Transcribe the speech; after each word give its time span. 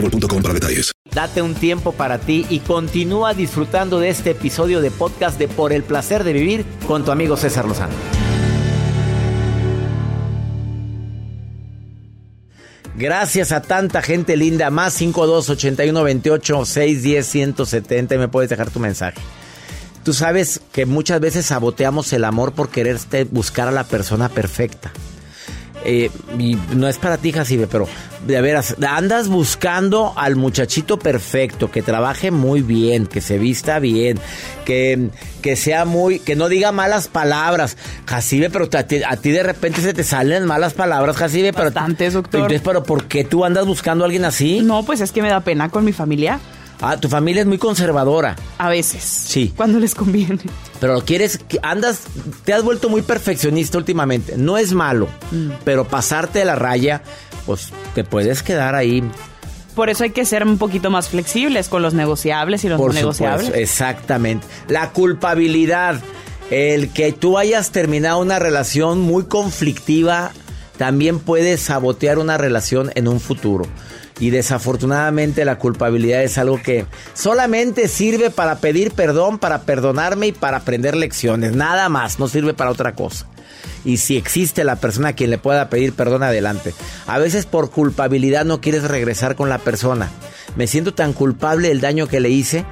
boostmobile.com 0.00 0.42
para 0.42 0.54
detalles. 0.54 0.92
Date 1.12 1.40
un 1.42 1.54
tiempo 1.54 1.92
para 1.92 2.18
ti 2.18 2.46
y 2.50 2.60
continúa 2.60 3.32
disfrutando 3.34 4.00
de 4.00 4.10
este 4.10 4.30
episodio 4.30 4.80
de 4.80 4.90
podcast 4.90 5.38
de 5.38 5.48
Por 5.48 5.72
el 5.72 5.82
placer 5.82 6.24
de 6.24 6.32
vivir 6.32 6.64
con 6.86 7.04
tu 7.04 7.10
amigo 7.10 7.36
César 7.36 7.66
Lozano. 7.66 7.94
Gracias 12.98 13.52
a 13.52 13.60
tanta 13.60 14.00
gente 14.00 14.36
linda. 14.36 14.70
Más 14.70 14.94
52 14.94 15.50
81 15.50 16.02
28 16.02 16.64
610 16.64 17.26
170. 17.26 18.14
Y 18.14 18.18
me 18.18 18.28
puedes 18.28 18.48
dejar 18.48 18.70
tu 18.70 18.80
mensaje. 18.80 19.20
Tú 20.02 20.12
sabes 20.12 20.60
que 20.72 20.86
muchas 20.86 21.20
veces 21.20 21.46
saboteamos 21.46 22.12
el 22.12 22.24
amor 22.24 22.52
por 22.52 22.70
querer 22.70 22.98
buscar 23.30 23.68
a 23.68 23.72
la 23.72 23.84
persona 23.84 24.28
perfecta. 24.28 24.92
Eh, 25.88 26.10
y 26.36 26.56
no 26.74 26.88
es 26.88 26.98
para 26.98 27.16
ti, 27.16 27.30
Jacibe, 27.30 27.68
pero 27.68 27.86
de 28.26 28.40
veras, 28.40 28.74
andas 28.88 29.28
buscando 29.28 30.12
al 30.16 30.34
muchachito 30.34 30.98
perfecto, 30.98 31.70
que 31.70 31.80
trabaje 31.80 32.32
muy 32.32 32.60
bien, 32.62 33.06
que 33.06 33.20
se 33.20 33.38
vista 33.38 33.78
bien, 33.78 34.18
que, 34.64 35.10
que 35.42 35.54
sea 35.54 35.84
muy, 35.84 36.18
que 36.18 36.34
no 36.34 36.48
diga 36.48 36.72
malas 36.72 37.06
palabras, 37.06 37.76
Jacibe, 38.04 38.50
pero 38.50 38.68
a 38.76 38.82
ti, 38.82 39.00
a 39.08 39.16
ti 39.16 39.30
de 39.30 39.44
repente 39.44 39.80
se 39.80 39.94
te 39.94 40.02
salen 40.02 40.44
malas 40.44 40.74
palabras, 40.74 41.16
Jacibe, 41.16 41.52
pero... 41.52 41.66
Bastantes, 41.66 42.14
doctor. 42.14 42.40
Entonces, 42.40 42.62
pero 42.64 42.82
¿por 42.82 43.04
qué 43.04 43.22
tú 43.22 43.44
andas 43.44 43.64
buscando 43.64 44.02
a 44.02 44.06
alguien 44.06 44.24
así? 44.24 44.62
No, 44.62 44.82
pues 44.82 45.00
es 45.00 45.12
que 45.12 45.22
me 45.22 45.28
da 45.28 45.38
pena 45.40 45.68
con 45.68 45.84
mi 45.84 45.92
familia. 45.92 46.40
Ah, 46.80 46.98
tu 46.98 47.08
familia 47.08 47.40
es 47.42 47.46
muy 47.46 47.58
conservadora. 47.58 48.36
A 48.58 48.68
veces. 48.68 49.02
Sí. 49.02 49.52
Cuando 49.56 49.78
les 49.78 49.94
conviene. 49.94 50.38
Pero 50.80 51.02
quieres, 51.04 51.40
andas, 51.62 52.02
te 52.44 52.52
has 52.52 52.62
vuelto 52.62 52.88
muy 52.88 53.02
perfeccionista 53.02 53.78
últimamente. 53.78 54.34
No 54.36 54.58
es 54.58 54.72
malo, 54.72 55.08
pero 55.64 55.88
pasarte 55.88 56.40
de 56.40 56.44
la 56.44 56.54
raya, 56.54 57.02
pues 57.46 57.70
te 57.94 58.04
puedes 58.04 58.42
quedar 58.42 58.74
ahí. 58.74 59.02
Por 59.74 59.90
eso 59.90 60.04
hay 60.04 60.10
que 60.10 60.24
ser 60.24 60.44
un 60.44 60.58
poquito 60.58 60.90
más 60.90 61.08
flexibles 61.08 61.68
con 61.68 61.82
los 61.82 61.94
negociables 61.94 62.64
y 62.64 62.68
los 62.68 62.78
Por 62.78 62.92
no 62.94 63.00
negociables. 63.00 63.46
supuesto, 63.46 63.62
exactamente. 63.62 64.46
La 64.68 64.90
culpabilidad, 64.90 66.00
el 66.50 66.90
que 66.90 67.12
tú 67.12 67.38
hayas 67.38 67.70
terminado 67.72 68.18
una 68.18 68.38
relación 68.38 69.00
muy 69.00 69.24
conflictiva, 69.24 70.32
también 70.76 71.18
puede 71.18 71.56
sabotear 71.56 72.18
una 72.18 72.36
relación 72.38 72.90
en 72.94 73.08
un 73.08 73.20
futuro. 73.20 73.66
Y 74.18 74.30
desafortunadamente 74.30 75.44
la 75.44 75.58
culpabilidad 75.58 76.22
es 76.22 76.38
algo 76.38 76.60
que 76.62 76.86
solamente 77.12 77.86
sirve 77.88 78.30
para 78.30 78.58
pedir 78.58 78.92
perdón, 78.92 79.38
para 79.38 79.62
perdonarme 79.62 80.28
y 80.28 80.32
para 80.32 80.58
aprender 80.58 80.96
lecciones. 80.96 81.52
Nada 81.52 81.88
más, 81.88 82.18
no 82.18 82.26
sirve 82.26 82.54
para 82.54 82.70
otra 82.70 82.94
cosa. 82.94 83.26
Y 83.84 83.98
si 83.98 84.16
existe 84.16 84.64
la 84.64 84.76
persona 84.76 85.08
a 85.08 85.12
quien 85.12 85.30
le 85.30 85.38
pueda 85.38 85.68
pedir 85.68 85.92
perdón, 85.92 86.22
adelante. 86.22 86.74
A 87.06 87.18
veces 87.18 87.46
por 87.46 87.70
culpabilidad 87.70 88.44
no 88.44 88.60
quieres 88.60 88.84
regresar 88.84 89.36
con 89.36 89.48
la 89.48 89.58
persona. 89.58 90.10
Me 90.56 90.66
siento 90.66 90.94
tan 90.94 91.12
culpable 91.12 91.68
del 91.68 91.80
daño 91.80 92.08
que 92.08 92.20
le 92.20 92.30
hice. 92.30 92.64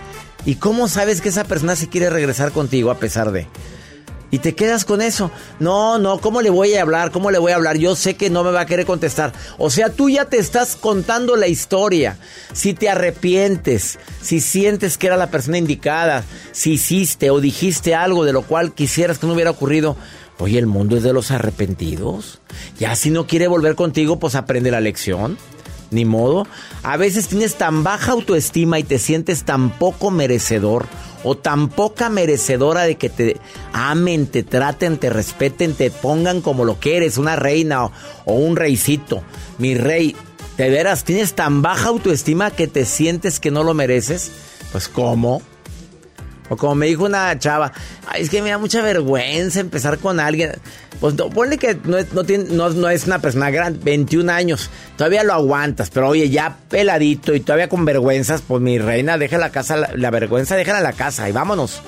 ¿Y 0.47 0.57
cómo 0.57 0.89
sabes 0.89 1.21
que 1.21 1.29
esa 1.29 1.45
persona 1.45 1.77
se 1.77 1.89
quiere 1.89 2.11
regresar 2.11 2.53
contigo 2.53 2.91
a 2.91 2.99
pesar 2.99 3.33
de? 3.33 3.47
Y 4.35 4.41
te 4.41 4.57
quedas 4.57 4.85
con 4.85 5.01
eso. 5.01 5.31
No, 5.61 5.97
no, 5.99 6.19
¿cómo 6.19 6.43
le 6.43 6.51
voy 6.51 6.75
a 6.75 6.83
hablar? 6.83 7.13
¿Cómo 7.13 7.31
le 7.31 7.39
voy 7.39 7.53
a 7.53 7.55
hablar? 7.55 7.79
Yo 7.79 7.95
sé 7.95 8.15
que 8.15 8.31
no 8.31 8.43
me 8.43 8.51
va 8.51 8.63
a 8.63 8.67
querer 8.67 8.85
contestar. 8.85 9.33
O 9.59 9.71
sea, 9.71 9.91
tú 9.91 10.11
ya 10.11 10.25
te 10.25 10.39
estás 10.39 10.75
contando 10.75 11.37
la 11.37 11.47
historia. 11.47 12.19
Si 12.53 12.75
te 12.75 12.89
arrepientes, 12.89 14.01
si 14.21 14.41
sientes 14.41 14.99
que 14.99 15.07
era 15.07 15.17
la 15.17 15.31
persona 15.31 15.57
indicada, 15.57 16.25
si 16.51 16.73
hiciste 16.73 17.31
o 17.31 17.39
dijiste 17.39 17.95
algo 17.95 18.25
de 18.25 18.33
lo 18.33 18.43
cual 18.43 18.75
quisieras 18.75 19.21
que 19.21 19.29
no 19.29 19.35
hubiera 19.35 19.53
ocurrido. 19.53 19.97
Oye, 20.41 20.59
el 20.59 20.67
mundo 20.67 20.97
es 20.97 21.05
de 21.05 21.13
los 21.13 21.31
arrepentidos. 21.31 22.41
Ya 22.77 22.97
si 22.97 23.11
no 23.11 23.29
quiere 23.29 23.47
volver 23.47 23.77
contigo, 23.77 24.19
pues 24.19 24.35
aprende 24.35 24.73
la 24.73 24.81
lección. 24.81 25.39
Ni 25.93 26.05
modo. 26.05 26.45
A 26.83 26.97
veces 26.97 27.29
tienes 27.29 27.55
tan 27.55 27.85
baja 27.85 28.11
autoestima 28.11 28.81
y 28.81 28.83
te 28.83 28.99
sientes 28.99 29.45
tan 29.45 29.71
poco 29.71 30.11
merecedor 30.11 30.87
o 31.25 31.37
tan 31.37 31.69
poca 31.69 32.09
merecedora 32.09 32.83
de 32.83 32.97
que 32.97 33.09
te 33.09 33.37
amen, 33.73 34.27
te 34.27 34.45
traten, 34.45 34.99
te 34.99 35.11
respeten, 35.11 35.75
te 35.75 35.91
pongan 35.91 36.41
como 36.41 36.65
lo 36.65 36.79
que 36.79 36.97
eres, 36.97 37.19
una 37.19 37.35
reina 37.35 37.87
o, 38.25 38.35
un 38.35 38.55
reycito. 38.57 39.23
Mi 39.59 39.75
rey, 39.75 40.15
¿de 40.57 40.71
veras 40.71 41.03
tienes 41.03 41.35
tan 41.35 41.63
baja 41.63 41.89
autoestima 41.89 42.51
que 42.51 42.69
te 42.69 42.85
sientes 42.85 43.41
que 43.41 43.51
no 43.51 43.65
lo 43.65 43.75
mereces? 43.75 44.31
Pues 44.71 44.89
¿cómo? 44.89 45.43
O 46.51 46.57
como 46.57 46.75
me 46.75 46.87
dijo 46.87 47.05
una 47.05 47.39
chava, 47.39 47.73
"Ay, 48.07 48.23
es 48.23 48.31
que 48.31 48.43
me 48.43 48.51
da 48.51 48.59
mucha 48.59 48.83
vergüenza 48.83 49.61
empezar 49.61 49.99
con 49.99 50.21
alguien. 50.21 50.53
Pues 51.01 51.15
no, 51.15 51.29
ponle 51.29 51.59
que 51.59 51.77
no 51.85 51.99
es, 51.99 52.07
no, 52.13 52.89
es 52.89 53.07
una 53.07 53.19
persona 53.19 53.51
grande, 53.51 53.81
21 53.83 54.31
años, 54.31 54.71
todavía 54.97 55.25
lo 55.25 55.35
aguantas, 55.35 55.91
pero 55.91 56.09
oye, 56.09 56.31
ya 56.31 56.57
peladito 56.69 57.35
y 57.35 57.41
todavía 57.41 57.69
con 57.69 57.85
vergüenzas, 57.85 58.43
pues 58.47 58.63
mi 58.63 58.79
reina, 58.79 59.19
deja 59.19 59.37
la 59.39 59.51
casa, 59.51 59.77
la, 59.95 60.11
vergüenza, 60.11 60.57
déjala 60.57 60.81
la 60.81 60.93
casa 60.93 61.29
y 61.29 61.33
vámonos. 61.33 61.83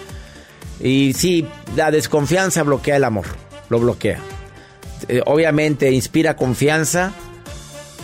Y 0.80 1.14
sí, 1.14 1.46
la 1.76 1.90
desconfianza 1.90 2.62
bloquea 2.62 2.96
el 2.96 3.04
amor, 3.04 3.26
lo 3.70 3.78
bloquea. 3.78 4.18
Eh, 5.08 5.22
obviamente 5.24 5.90
inspira 5.92 6.36
confianza 6.36 7.12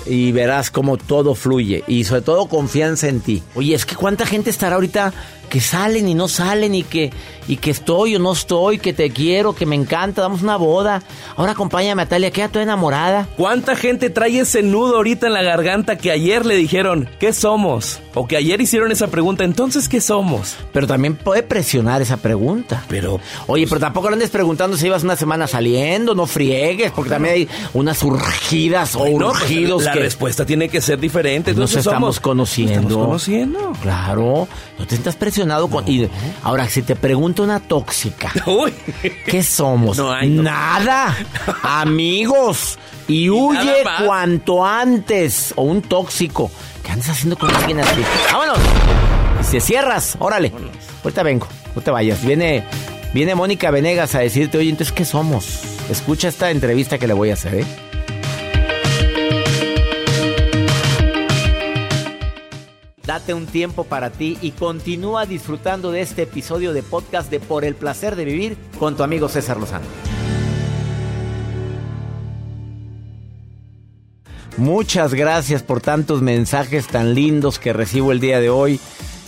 y 0.07 0.33
verás 0.33 0.71
cómo 0.71 0.97
todo 0.97 1.35
fluye 1.35 1.85
y 1.87 2.05
sobre 2.05 2.23
todo 2.23 2.49
confianza 2.49 3.09
en 3.09 3.21
ti. 3.21 3.43
Oye, 3.55 3.75
es 3.75 3.85
que 3.87 3.97
cuánta 3.97 4.25
gente 4.27 4.51
estará 4.51 4.77
ahorita 4.77 5.13
que 5.53 5.61
salen 5.61 6.09
y 6.09 6.15
no 6.15 6.29
salen 6.29 6.75
y 6.75 6.83
que 6.83 7.11
y 7.47 7.57
que 7.57 7.73
estoy 7.73 8.15
o 8.17 8.19
no 8.21 8.33
estoy, 8.33 8.79
que 8.79 8.93
te 8.93 9.11
quiero, 9.11 9.53
que 9.53 9.67
me 9.67 9.75
encanta, 9.75 10.23
damos 10.23 10.43
una 10.43 10.57
boda. 10.57 11.03
Ahora 11.37 11.53
acompáñame 11.53 12.01
a 12.03 12.07
Talia, 12.07 12.31
queda 12.31 12.49
toda 12.49 12.63
enamorada. 12.63 13.27
¿Cuánta 13.37 13.75
gente 13.77 14.11
trae 14.11 14.39
ese 14.39 14.63
nudo 14.63 14.97
ahorita 14.97 15.27
en 15.27 15.33
la 15.35 15.43
garganta 15.43 15.99
que 15.99 16.13
ayer 16.13 16.47
le 16.47 16.55
dijeron, 16.55 17.09
¿qué 17.19 17.33
somos? 17.33 17.99
O 18.15 18.29
que 18.29 18.37
ayer 18.37 18.61
hicieron 18.61 18.93
esa 18.93 19.09
pregunta, 19.09 19.43
entonces, 19.43 19.89
¿qué 19.89 20.01
somos? 20.01 20.55
Pero 20.73 20.87
también 20.87 21.17
puede 21.17 21.43
presionar 21.43 22.01
esa 22.01 22.17
pregunta. 22.19 22.85
Pero, 22.89 23.19
Oye, 23.49 23.67
pero 23.67 23.81
tampoco 23.81 24.09
le 24.09 24.15
andes 24.15 24.31
preguntando 24.31 24.77
si 24.77 24.87
ibas 24.87 25.03
una 25.03 25.17
semana 25.17 25.49
saliendo, 25.49 26.15
no 26.15 26.27
friegues, 26.27 26.93
porque 26.93 27.11
también 27.11 27.35
hay 27.35 27.49
unas 27.75 28.03
urgidas 28.05 28.95
o 28.95 29.05
no, 29.19 29.31
urgidos 29.31 29.83
la 29.85 29.93
que 29.95 29.99
respuesta 30.01 30.47
tiene 30.47 30.69
que 30.69 30.81
ser 30.81 31.01
diferente. 31.01 31.55
nos 31.55 31.75
estamos 31.75 32.17
somos- 32.17 32.21
conociendo. 32.21 32.75
Nos 32.75 32.83
estamos 32.85 33.07
conociendo. 33.07 33.73
Claro, 33.83 34.47
no 34.79 34.87
te 34.87 34.95
estás 34.95 35.17
presionado 35.45 35.69
con... 35.69 35.89
y- 35.89 36.09
ahora, 36.43 36.69
si 36.69 36.83
te 36.83 36.97
pregunta 36.97 37.43
una 37.43 37.61
tóxica, 37.61 38.33
Uy. 38.47 38.73
¿qué 39.27 39.43
somos? 39.43 39.97
No 39.99 40.11
hay 40.13 40.29
tóxica. 40.29 40.43
Nada, 40.43 41.17
amigos. 41.63 42.79
Y 43.09 43.29
huye 43.31 43.83
cuanto 44.07 44.65
antes. 44.65 45.53
O 45.57 45.63
un 45.63 45.83
tóxico. 45.83 46.51
¿Qué 46.83 46.93
andas 46.93 47.11
haciendo 47.11 47.37
con 47.37 47.55
alguien 47.55 47.81
así? 47.81 48.03
¡Vámonos! 48.33 48.59
Y 49.41 49.45
se 49.45 49.61
cierras, 49.61 50.17
órale. 50.19 50.53
Ahorita 51.05 51.23
vengo, 51.23 51.47
no 51.75 51.83
te 51.83 51.91
vayas. 51.91 52.25
Viene, 52.25 52.65
viene 53.13 53.35
Mónica 53.35 53.71
Venegas 53.71 54.15
a 54.15 54.21
decirte, 54.21 54.59
oye, 54.59 54.71
entonces, 54.71 54.93
¿qué 54.95 55.05
somos? 55.05 55.61
Escucha 55.91 56.29
esta 56.29 56.51
entrevista 56.51 56.99
que 56.99 57.07
le 57.09 57.13
voy 57.15 57.31
a 57.31 57.35
hacer, 57.35 57.55
¿eh? 57.57 57.67
Date 63.13 63.35
un 63.35 63.45
tiempo 63.45 63.85
para 63.85 64.09
ti 64.09 64.39
y 64.41 64.53
continúa 64.53 65.27
disfrutando 65.27 65.93
de 65.93 66.01
este 66.01 66.23
episodio 66.23 66.73
de 66.73 66.83
podcast 66.83 67.31
de 67.31 67.41
Por 67.41 67.67
el 67.67 67.75
placer 67.75 68.17
de 68.17 68.25
vivir 68.25 68.57
con 68.79 68.97
tu 68.97 69.03
amigo 69.03 69.29
César 69.29 69.59
Lozano. 69.59 69.85
Muchas 74.57 75.13
gracias 75.13 75.63
por 75.63 75.83
tantos 75.83 76.23
mensajes 76.23 76.87
tan 76.87 77.13
lindos 77.13 77.59
que 77.59 77.75
recibo 77.75 78.13
el 78.13 78.21
día 78.21 78.41
de 78.41 78.49
hoy. 78.49 78.81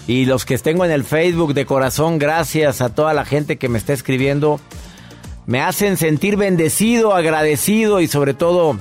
Y 0.07 0.25
los 0.25 0.47
que 0.47 0.57
tengo 0.57 0.87
en 0.87 0.91
el 0.91 1.05
Facebook 1.05 1.53
de 1.53 1.67
corazón, 1.67 2.19
gracias 2.19 2.81
a 2.81 2.89
toda 2.89 3.13
la 3.13 3.27
gente 3.27 3.59
que 3.59 3.69
me 3.69 3.77
está 3.77 3.93
escribiendo. 3.93 4.61
Me 5.45 5.61
hacen 5.61 5.99
sentir 5.99 6.39
bendecido, 6.39 7.15
agradecido 7.15 8.01
y 8.01 8.09
sobre 8.09 8.33
todo 8.33 8.79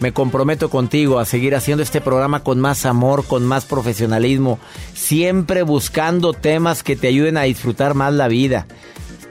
me 0.00 0.12
comprometo 0.12 0.70
contigo 0.70 1.18
a 1.18 1.24
seguir 1.24 1.54
haciendo 1.54 1.82
este 1.82 2.00
programa 2.00 2.42
con 2.42 2.58
más 2.58 2.86
amor, 2.86 3.24
con 3.26 3.44
más 3.44 3.66
profesionalismo, 3.66 4.58
siempre 4.94 5.62
buscando 5.62 6.32
temas 6.32 6.82
que 6.82 6.96
te 6.96 7.08
ayuden 7.08 7.36
a 7.36 7.42
disfrutar 7.42 7.94
más 7.94 8.12
la 8.12 8.26
vida. 8.26 8.66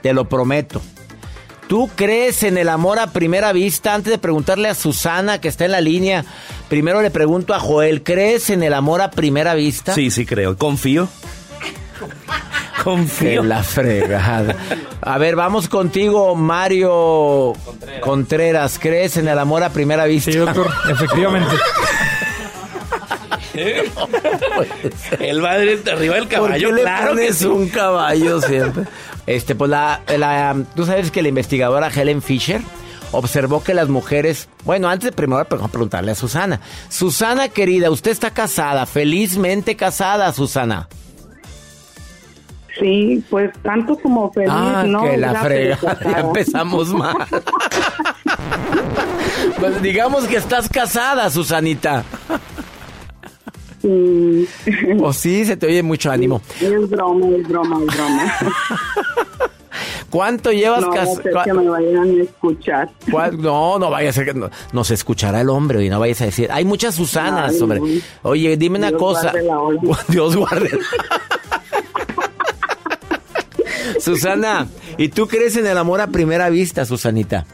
Te 0.02 0.14
lo 0.14 0.30
prometo. 0.30 0.82
¿Tú 1.68 1.90
crees 1.96 2.42
en 2.44 2.58
el 2.58 2.70
amor 2.70 2.98
a 2.98 3.12
primera 3.12 3.52
vista? 3.52 3.94
Antes 3.94 4.12
de 4.12 4.18
preguntarle 4.18 4.70
a 4.70 4.76
Susana, 4.76 5.40
que 5.40 5.48
está 5.48 5.66
en 5.66 5.72
la 5.72 5.82
línea, 5.82 6.26
primero 6.68 7.02
le 7.02 7.12
pregunto 7.12 7.54
a 7.54 7.60
Joel, 7.60 8.02
¿crees 8.02 8.50
en 8.50 8.64
el 8.64 8.74
amor 8.74 9.02
a 9.02 9.12
primera 9.12 9.54
vista? 9.54 9.94
Sí, 9.94 10.10
sí 10.10 10.26
creo. 10.26 10.58
Confío. 10.58 11.10
Confío. 12.84 13.42
En 13.42 13.50
la 13.50 13.64
fregada. 13.64 14.56
A 15.02 15.18
ver, 15.18 15.36
vamos 15.36 15.68
contigo, 15.70 16.36
Mario 16.36 17.54
Contreras. 18.02 18.80
¿Crees 18.80 19.18
en 19.18 19.28
el 19.28 19.38
amor 19.40 19.64
a 19.64 19.70
primera 19.70 20.06
vista? 20.06 20.32
Sí, 20.32 20.38
doctor, 20.38 20.70
efectivamente. 20.90 21.56
el 25.20 25.42
madre 25.42 25.80
arriba 25.92 26.16
del 26.16 26.28
caballo, 26.28 26.70
¿Por 26.70 26.78
qué 26.78 26.82
claro 26.84 27.14
le 27.14 27.28
que 27.28 27.34
sí. 27.34 27.46
un 27.46 27.68
caballo 27.70 28.42
siempre. 28.42 28.84
Este, 29.26 29.56
pues 29.56 29.70
la, 29.70 30.02
la- 30.18 30.56
tú 30.76 30.86
sabes 30.86 31.12
que 31.12 31.22
la 31.22 31.28
investigadora 31.30 31.90
Helen 31.94 32.22
Fisher 32.22 32.62
observó 33.12 33.64
que 33.64 33.74
las 33.74 33.88
mujeres, 33.90 34.48
bueno, 34.66 34.88
antes 34.90 35.06
de 35.10 35.12
primero 35.12 35.46
vamos 35.50 35.66
a 35.68 35.72
preguntarle 35.72 36.12
a 36.12 36.16
Susana. 36.16 36.62
Susana 36.90 37.50
querida, 37.50 37.90
usted 37.92 38.12
está 38.12 38.32
casada, 38.32 38.86
felizmente 38.86 39.76
casada, 39.76 40.32
Susana. 40.34 40.88
Sí, 42.80 43.24
pues 43.30 43.52
tanto 43.62 43.98
como 43.98 44.32
feliz, 44.32 44.50
ah, 44.52 44.84
¿no? 44.88 45.04
que 45.04 45.18
la 45.18 45.34
frega, 45.36 45.78
ya 46.04 46.20
empezamos 46.22 46.94
mal. 46.94 47.16
pues 49.60 49.82
digamos 49.82 50.26
que 50.26 50.38
estás 50.38 50.70
casada, 50.70 51.30
Susanita. 51.30 52.04
Sí. 53.82 54.48
O 55.02 55.14
sí, 55.14 55.46
se 55.46 55.56
te 55.58 55.66
oye 55.68 55.84
mucho 55.84 56.12
ánimo. 56.12 56.42
Es 56.62 56.90
broma, 56.90 57.28
es 57.38 57.48
broma, 57.48 57.80
es 57.88 57.96
broma. 57.98 58.34
¿Cuánto 60.10 60.52
llevas 60.52 60.82
No, 60.82 60.90
casada? 60.90 61.16
sé 61.24 61.30
que 61.46 61.54
me 61.54 61.70
vayan 61.70 62.20
a 62.20 62.24
escuchar. 62.24 62.90
¿Cuál? 63.12 63.40
No, 63.42 63.78
no 63.78 63.90
vaya 63.92 64.10
a 64.10 64.14
ser 64.14 64.26
que 64.26 64.34
no- 64.34 64.50
nos 64.74 64.90
escuchará 64.92 65.40
el 65.42 65.50
hombre 65.50 65.86
y 65.86 65.90
no 65.90 66.00
vayas 66.00 66.22
a 66.22 66.26
decir. 66.26 66.50
Hay 66.52 66.66
muchas 66.66 66.96
Susanas, 66.96 67.54
Ay, 67.54 67.62
hombre. 67.62 67.80
no. 67.80 67.88
Oye, 68.24 68.58
dime 68.58 68.80
una 68.80 68.90
Dios 68.90 69.00
cosa. 69.00 69.32
guarde 69.32 69.44
la. 69.44 69.98
Dios 70.10 70.36
guarde. 70.36 70.80
Susana, 74.00 74.68
¿y 74.98 75.10
tú 75.10 75.28
crees 75.28 75.56
en 75.58 75.66
el 75.68 75.78
amor 75.78 76.02
a 76.02 76.08
primera 76.08 76.50
vista, 76.50 76.86
Susanita? 76.86 77.46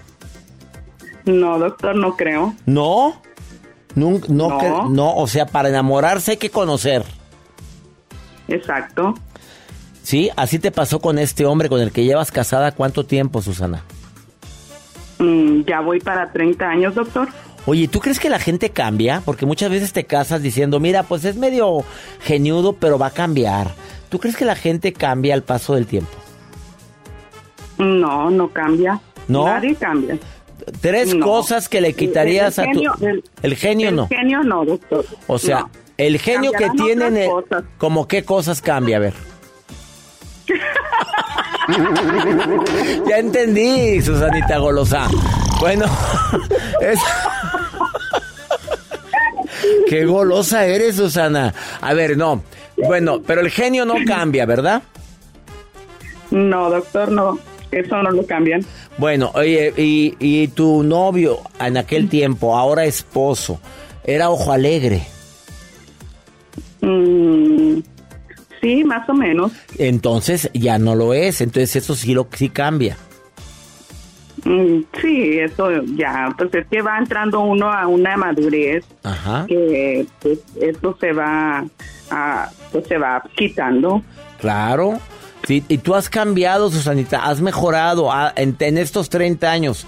No, 1.26 1.58
doctor, 1.60 1.96
no 1.96 2.16
creo. 2.16 2.54
No. 2.66 3.22
No, 3.96 4.20
No. 4.28 4.90
no, 4.90 5.16
o 5.16 5.28
sea, 5.28 5.46
para 5.46 5.70
enamorarse 5.70 6.32
hay 6.32 6.38
que 6.38 6.50
conocer. 6.50 7.04
Exacto. 8.48 9.16
¿Sí? 10.04 10.30
Así 10.36 10.60
te 10.60 10.72
pasó 10.72 11.00
con 11.00 11.18
este 11.18 11.46
hombre 11.46 11.70
con 11.70 11.82
el 11.82 11.92
que 11.92 12.04
llevas 12.04 12.32
casada 12.32 12.74
cuánto 12.74 13.06
tiempo, 13.06 13.42
Susana. 13.42 13.84
Mm, 15.18 15.62
ya 15.66 15.80
voy 15.82 16.00
para 16.00 16.32
30 16.32 16.66
años, 16.68 16.94
doctor. 16.94 17.30
Oye, 17.66 17.88
¿tú 17.88 18.00
crees 18.00 18.20
que 18.20 18.30
la 18.30 18.38
gente 18.38 18.70
cambia? 18.70 19.24
Porque 19.26 19.48
muchas 19.48 19.72
veces 19.72 19.94
te 19.94 20.04
casas 20.04 20.44
diciendo, 20.44 20.80
mira, 20.80 21.02
pues 21.04 21.26
es 21.26 21.36
medio 21.38 21.84
geniudo, 22.22 22.74
pero 22.74 23.00
va 23.00 23.08
a 23.08 23.12
cambiar. 23.12 23.72
¿Tú 24.10 24.20
crees 24.20 24.36
que 24.38 24.46
la 24.46 24.56
gente 24.56 24.94
cambia 24.94 25.34
al 25.34 25.42
paso 25.42 25.74
del 25.74 25.88
tiempo? 25.88 26.12
No, 27.78 28.30
no 28.30 28.48
cambia. 28.50 29.00
¿No? 29.28 29.46
Nadie 29.46 29.76
cambia. 29.76 30.18
Tres 30.82 31.14
No. 31.14 31.26
cosas 31.26 31.70
que 31.70 31.82
le 31.82 31.94
quitarías 31.94 32.58
El- 32.58 32.70
el 32.70 32.74
genio- 32.76 32.94
a 32.94 32.98
tu... 32.98 33.06
el- 33.08 33.24
el 33.44 33.56
genio 33.56 33.90
el 33.90 33.96
no. 33.96 34.08
genio 34.08 34.44
no, 34.44 34.66
doctor. 34.66 35.06
O 35.28 35.38
sea, 35.38 35.60
No. 35.62 35.70
el 35.98 36.18
genio 36.20 36.52
que 36.54 36.70
tienen... 36.72 37.30
cosas. 37.30 37.64
¿Cómo 37.78 38.08
qué 38.08 38.24
cosas 38.24 38.62
cambia? 38.62 38.98
A 38.98 39.00
ver. 39.00 39.14
ya 43.08 43.18
entendí, 43.18 44.02
Susanita 44.02 44.58
Golosa. 44.58 45.08
Bueno, 45.60 45.86
es... 46.82 47.00
Qué 49.90 50.06
golosa 50.06 50.66
eres, 50.66 50.96
Susana. 50.96 51.54
A 51.82 51.94
ver, 51.94 52.18
no. 52.18 52.44
Bueno, 52.78 53.22
pero 53.26 53.42
el 53.42 53.50
genio 53.50 53.86
no 53.86 53.96
cambia, 54.06 54.46
¿verdad? 54.46 54.82
No, 56.32 56.70
doctor, 56.70 57.12
no. 57.12 57.40
Eso 57.76 58.02
no 58.02 58.10
lo 58.10 58.26
cambian. 58.26 58.66
Bueno, 58.98 59.32
oye, 59.36 59.74
y, 59.76 60.16
y 60.20 60.48
tu 60.48 60.82
novio 60.82 61.40
en 61.60 61.76
aquel 61.76 62.08
tiempo, 62.08 62.58
ahora 62.58 62.86
esposo, 62.86 63.60
era 64.06 64.30
ojo 64.30 64.54
alegre. 64.54 65.04
Mm, 66.82 67.80
sí, 68.62 68.84
más 68.86 69.10
o 69.10 69.14
menos. 69.14 69.52
Entonces 69.78 70.50
ya 70.54 70.78
no 70.80 70.96
lo 70.96 71.14
es. 71.14 71.42
Entonces 71.42 71.76
eso 71.76 71.96
sí 71.96 72.14
lo 72.14 72.28
sí 72.34 72.50
cambia. 72.50 72.96
Mm, 74.46 74.82
sí, 75.02 75.40
eso 75.40 75.70
ya. 75.98 76.34
Pues 76.38 76.54
es 76.54 76.68
que 76.68 76.82
va 76.82 76.98
entrando 76.98 77.42
uno 77.42 77.72
a 77.72 77.88
una 77.88 78.16
madurez 78.16 78.86
Ajá. 79.04 79.46
que 79.48 80.06
pues 80.22 80.40
eso 80.62 80.96
se 81.00 81.12
va 81.12 81.66
a, 82.10 82.50
pues 82.72 82.88
se 82.88 82.98
va 82.98 83.22
quitando. 83.36 84.02
Claro. 84.40 85.00
Sí, 85.44 85.64
y 85.68 85.78
tú 85.78 85.94
has 85.94 86.10
cambiado, 86.10 86.72
Susanita, 86.72 87.26
has 87.26 87.40
mejorado 87.40 88.12
ah, 88.12 88.34
en, 88.36 88.56
en 88.60 88.78
estos 88.78 89.10
30 89.10 89.52
años. 89.52 89.86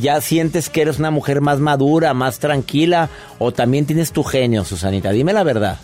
¿Ya 0.00 0.20
sientes 0.20 0.68
que 0.68 0.82
eres 0.82 0.98
una 0.98 1.10
mujer 1.10 1.40
más 1.40 1.58
madura, 1.58 2.14
más 2.14 2.38
tranquila? 2.38 3.08
¿O 3.38 3.52
también 3.52 3.86
tienes 3.86 4.12
tu 4.12 4.22
genio, 4.22 4.64
Susanita? 4.64 5.10
Dime 5.10 5.32
la 5.32 5.42
verdad. 5.42 5.78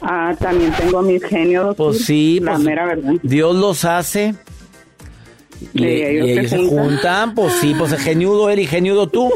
Ah, 0.00 0.34
también 0.38 0.72
tengo 0.72 1.02
mis 1.02 1.22
genios. 1.24 1.66
doctor, 1.66 1.92
Pues 1.92 2.04
sí, 2.04 2.40
la 2.40 2.52
pues, 2.52 2.64
mera 2.64 2.86
verdad. 2.86 3.12
Dios 3.22 3.54
los 3.54 3.84
hace. 3.84 4.34
Y, 5.74 5.84
ellos 5.84 6.26
se 6.26 6.32
ellos 6.32 6.50
se 6.50 6.56
juntan. 6.56 6.78
juntan, 6.86 7.34
pues 7.34 7.52
sí, 7.60 7.74
pues 7.76 7.92
geniudo 7.96 8.48
él 8.48 8.60
y 8.60 8.66
geniudo 8.66 9.08
tú. 9.08 9.30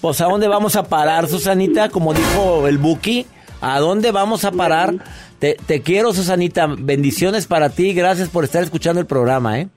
Pues 0.00 0.20
a 0.20 0.26
dónde 0.26 0.46
vamos 0.46 0.76
a 0.76 0.84
parar, 0.84 1.26
Susanita, 1.26 1.88
como 1.88 2.14
dijo 2.14 2.68
el 2.68 2.78
Buki, 2.78 3.26
¿a 3.60 3.78
dónde 3.80 4.12
vamos 4.12 4.44
a 4.44 4.52
parar? 4.52 4.94
Te, 5.38 5.56
te 5.66 5.82
quiero, 5.82 6.12
Susanita, 6.12 6.66
bendiciones 6.66 7.46
para 7.46 7.70
ti, 7.70 7.92
gracias 7.92 8.28
por 8.28 8.44
estar 8.44 8.62
escuchando 8.62 9.00
el 9.00 9.06
programa, 9.06 9.60
¿eh? 9.60 9.68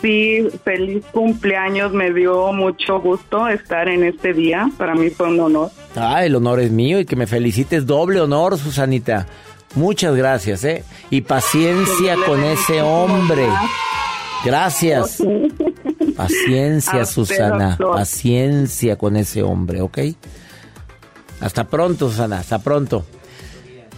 Sí, 0.00 0.48
feliz 0.64 1.04
cumpleaños. 1.12 1.92
Me 1.92 2.12
dio 2.12 2.52
mucho 2.52 3.00
gusto 3.00 3.48
estar 3.48 3.88
en 3.88 4.04
este 4.04 4.32
día. 4.32 4.70
Para 4.76 4.94
mí 4.94 5.10
fue 5.10 5.28
un 5.28 5.40
honor. 5.40 5.70
Ah, 5.96 6.24
el 6.24 6.36
honor 6.36 6.60
es 6.60 6.70
mío 6.70 7.00
y 7.00 7.04
que 7.04 7.16
me 7.16 7.26
felicites, 7.26 7.86
doble 7.86 8.20
honor, 8.20 8.58
Susanita. 8.58 9.26
Muchas 9.74 10.14
gracias, 10.14 10.64
¿eh? 10.64 10.84
Y 11.10 11.22
paciencia 11.22 12.16
con 12.26 12.44
ese 12.44 12.82
hombre. 12.82 13.46
Gracias. 14.44 15.22
Paciencia, 16.16 17.06
Susana. 17.06 17.78
Paciencia 17.78 18.96
con 18.96 19.16
ese 19.16 19.42
hombre, 19.42 19.80
¿ok? 19.80 19.98
Hasta 21.42 21.64
pronto, 21.64 22.08
Susana. 22.08 22.38
Hasta 22.38 22.60
pronto. 22.60 23.04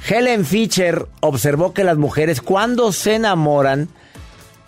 Helen 0.08 0.44
Fischer 0.44 1.06
observó 1.20 1.72
que 1.72 1.84
las 1.84 1.96
mujeres 1.96 2.40
cuando 2.40 2.90
se 2.92 3.14
enamoran 3.14 3.88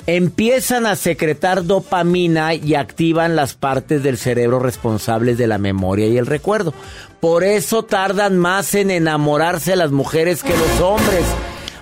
empiezan 0.06 0.87
a 0.87 0.95
secretar 0.95 1.64
dopamina 1.64 2.54
y 2.54 2.75
activan 2.75 3.35
las 3.35 3.54
partes 3.54 4.02
del 4.02 4.18
cerebro 4.18 4.61
responsables 4.61 5.37
de 5.37 5.47
la 5.49 5.59
memoria 5.59 6.06
y 6.06 6.16
el 6.16 6.26
recuerdo. 6.26 6.73
Por 7.21 7.42
eso 7.45 7.83
tardan 7.83 8.38
más 8.38 8.75
en 8.75 8.90
enamorarse 8.90 9.75
las 9.75 9.90
mujeres 9.90 10.42
que 10.45 10.56
los 10.56 10.80
hombres. 10.80 11.25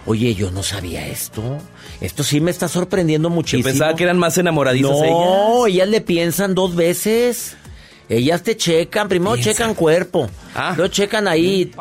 Oye, 0.07 0.35
yo 0.35 0.51
no 0.51 0.63
sabía 0.63 1.07
esto. 1.07 1.59
Esto 2.01 2.23
sí 2.25 2.41
me 2.41 2.51
está 2.51 2.69
sorprendiendo 2.69 3.29
Yo 3.29 3.35
muchísimo. 3.35 3.65
pensaba 3.65 3.95
que 3.95 4.05
eran 4.05 4.19
más 4.19 4.37
enamoradizas 4.39 4.91
ellas. 4.99 5.11
No, 5.11 5.67
ellas 5.67 5.89
le 5.89 6.01
piensan 6.01 6.55
dos 6.55 6.75
veces. 6.75 7.57
Ellas 8.09 8.43
te 8.43 8.55
checan, 8.57 9.09
primero 9.09 9.37
checan 9.39 9.75
cuerpo, 9.75 10.29
Ah. 10.55 10.75
luego 10.77 10.93
checan 10.93 11.27
ahí 11.27 11.73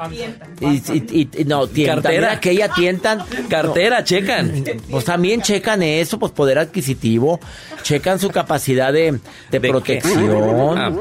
y, 0.62 0.66
y- 0.66 0.84
y- 1.12 1.30
y- 1.42 1.46
no, 1.46 1.68
tientan, 1.68 2.02
Cartera. 2.02 2.40
que 2.40 2.52
ella 2.52 2.70
tientan, 2.74 3.20
Cartera, 3.50 4.04
checan. 4.06 4.64
pues 4.90 5.04
también 5.04 5.42
checan 5.42 5.84
eso, 5.84 6.18
pues 6.20 6.32
poder 6.32 6.60
adquisitivo, 6.60 7.40
checan 7.84 8.20
su 8.20 8.30
capacidad 8.30 8.94
de, 8.94 9.20
protección, 9.60 10.78
Ah. 10.78 10.92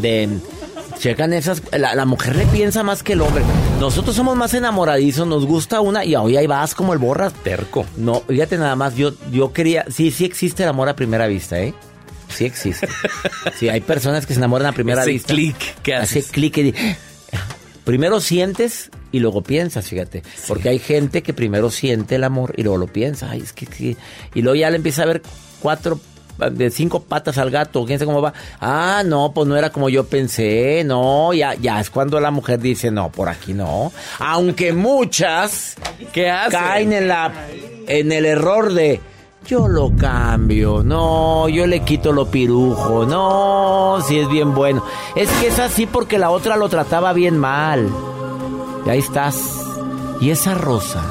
de 0.00 0.28
checan 0.98 1.32
esas, 1.32 1.62
la, 1.72 1.94
la 1.94 2.04
mujer 2.04 2.34
le 2.34 2.44
piensa 2.46 2.82
más 2.82 3.04
que 3.04 3.12
el 3.12 3.20
hombre. 3.20 3.44
Nosotros 3.78 4.16
somos 4.16 4.36
más 4.36 4.52
enamoradizos, 4.54 5.26
nos 5.28 5.46
gusta 5.46 5.80
una 5.80 6.04
y 6.04 6.16
hoy 6.16 6.36
ahí 6.36 6.48
vas 6.48 6.74
como 6.74 6.92
el 6.92 6.98
borras. 6.98 7.32
Terco. 7.44 7.86
No, 7.96 8.20
fíjate 8.26 8.58
nada 8.58 8.74
más, 8.74 8.96
yo, 8.96 9.12
yo 9.30 9.52
quería, 9.52 9.84
sí, 9.88 10.10
sí 10.10 10.24
existe 10.24 10.64
el 10.64 10.68
amor 10.70 10.88
a 10.88 10.96
primera 10.96 11.28
vista, 11.28 11.60
¿eh? 11.60 11.74
Sí 12.28 12.44
existe. 12.44 12.88
Sí, 13.58 13.68
hay 13.68 13.80
personas 13.80 14.26
que 14.26 14.34
se 14.34 14.40
enamoran 14.40 14.66
a 14.68 14.72
primera 14.72 15.02
Ese 15.02 15.10
vista. 15.12 15.32
clic 15.34 15.56
que 15.82 15.94
Hace 15.94 16.20
haces. 16.20 16.30
clic 16.30 16.56
y 16.58 16.74
Primero 17.84 18.20
sientes 18.20 18.90
y 19.12 19.20
luego 19.20 19.42
piensas, 19.42 19.88
fíjate. 19.88 20.22
Porque 20.46 20.68
hay 20.68 20.78
gente 20.78 21.22
que 21.22 21.32
primero 21.32 21.70
siente 21.70 22.16
el 22.16 22.24
amor 22.24 22.52
y 22.56 22.62
luego 22.62 22.76
lo 22.76 22.86
piensa. 22.86 23.30
Ay, 23.30 23.40
es 23.40 23.52
que, 23.54 23.64
que- 23.66 23.96
Y 24.34 24.42
luego 24.42 24.56
ya 24.56 24.68
le 24.68 24.76
empieza 24.76 25.04
a 25.04 25.06
ver 25.06 25.22
cuatro, 25.60 25.98
de 26.52 26.70
cinco 26.70 27.02
patas 27.02 27.38
al 27.38 27.50
gato. 27.50 27.86
¿Quién 27.86 27.98
sabe 27.98 28.06
cómo 28.06 28.20
va? 28.20 28.34
Ah, 28.60 29.02
no, 29.06 29.32
pues 29.32 29.48
no 29.48 29.56
era 29.56 29.70
como 29.70 29.88
yo 29.88 30.04
pensé. 30.06 30.82
No, 30.84 31.32
ya, 31.32 31.54
ya 31.54 31.80
es 31.80 31.88
cuando 31.88 32.20
la 32.20 32.30
mujer 32.30 32.60
dice, 32.60 32.90
no, 32.90 33.10
por 33.10 33.30
aquí 33.30 33.54
no. 33.54 33.90
Aunque 34.18 34.74
muchas 34.74 35.76
¿Qué 36.12 36.28
hace? 36.28 36.50
caen 36.52 36.92
en 36.92 37.08
la 37.08 37.32
en 37.86 38.12
el 38.12 38.26
error 38.26 38.74
de 38.74 39.00
yo 39.48 39.66
lo 39.66 39.96
cambio, 39.96 40.82
no, 40.84 41.48
yo 41.48 41.66
le 41.66 41.80
quito 41.80 42.12
lo 42.12 42.26
pirujo, 42.26 43.06
no, 43.06 43.98
si 44.06 44.18
es 44.18 44.28
bien 44.28 44.54
bueno. 44.54 44.84
Es 45.16 45.30
que 45.30 45.46
es 45.46 45.58
así 45.58 45.86
porque 45.86 46.18
la 46.18 46.28
otra 46.28 46.58
lo 46.58 46.68
trataba 46.68 47.14
bien 47.14 47.38
mal. 47.38 47.88
Y 48.84 48.90
ahí 48.90 48.98
estás. 48.98 49.64
Y 50.20 50.28
esa 50.28 50.52
rosa, 50.52 51.02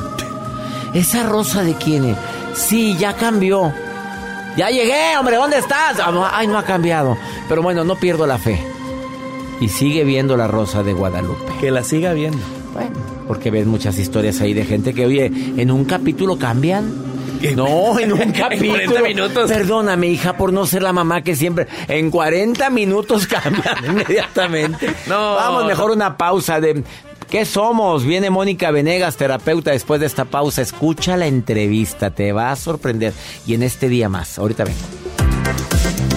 esa 0.94 1.24
rosa 1.24 1.64
de 1.64 1.74
quién 1.74 2.06
es? 2.06 2.18
Sí, 2.54 2.96
ya 3.00 3.16
cambió. 3.16 3.74
Ya 4.56 4.70
llegué, 4.70 5.18
hombre, 5.20 5.38
¿dónde 5.38 5.58
estás? 5.58 5.98
Ay, 6.32 6.46
no 6.46 6.60
ha 6.60 6.64
cambiado. 6.64 7.18
Pero 7.50 7.64
bueno, 7.64 7.84
no 7.86 7.96
pierdo 7.96 8.28
la 8.28 8.38
fe. 8.38 8.62
Y 9.60 9.70
sigue 9.70 10.04
viendo 10.04 10.38
la 10.38 10.48
rosa 10.48 10.84
de 10.84 10.94
Guadalupe. 10.94 11.54
Que 11.60 11.72
la 11.72 11.84
siga 11.84 12.14
viendo. 12.14 12.38
Bueno, 12.72 12.92
porque 13.28 13.50
ves 13.50 13.66
muchas 13.66 13.98
historias 13.98 14.42
ahí 14.42 14.54
de 14.54 14.64
gente 14.64 14.94
que, 14.94 15.08
oye, 15.08 15.26
en 15.58 15.72
un 15.72 15.86
capítulo 15.86 16.38
cambian. 16.38 17.07
No, 17.56 18.00
en 18.00 18.14
un 18.14 18.32
capítulo. 18.34 18.74
40 18.74 19.02
minutos. 19.02 19.52
Perdóname, 19.52 20.08
hija, 20.08 20.38
por 20.38 20.54
no 20.54 20.66
ser 20.66 20.84
la 20.84 20.94
mamá 20.94 21.22
que 21.22 21.36
siempre. 21.36 21.68
En 21.88 22.12
40 22.12 22.70
minutos 22.70 23.28
cambian 23.28 23.86
inmediatamente. 23.86 24.94
No. 25.08 25.36
Vamos, 25.36 25.66
mejor 25.66 25.92
una 25.92 26.18
pausa 26.18 26.60
de. 26.60 26.84
¿Qué 27.30 27.44
somos? 27.44 28.06
Viene 28.06 28.30
Mónica 28.30 28.72
Venegas, 28.72 29.18
terapeuta. 29.18 29.72
Después 29.72 30.00
de 30.00 30.06
esta 30.06 30.26
pausa, 30.26 30.62
escucha 30.62 31.18
la 31.18 31.28
entrevista, 31.28 32.10
te 32.10 32.32
va 32.32 32.52
a 32.52 32.56
sorprender. 32.56 33.14
Y 33.46 33.54
en 33.54 33.64
este 33.64 33.90
día 33.90 34.08
más. 34.08 34.40
Ahorita 34.40 34.64
vengo. 34.64 36.17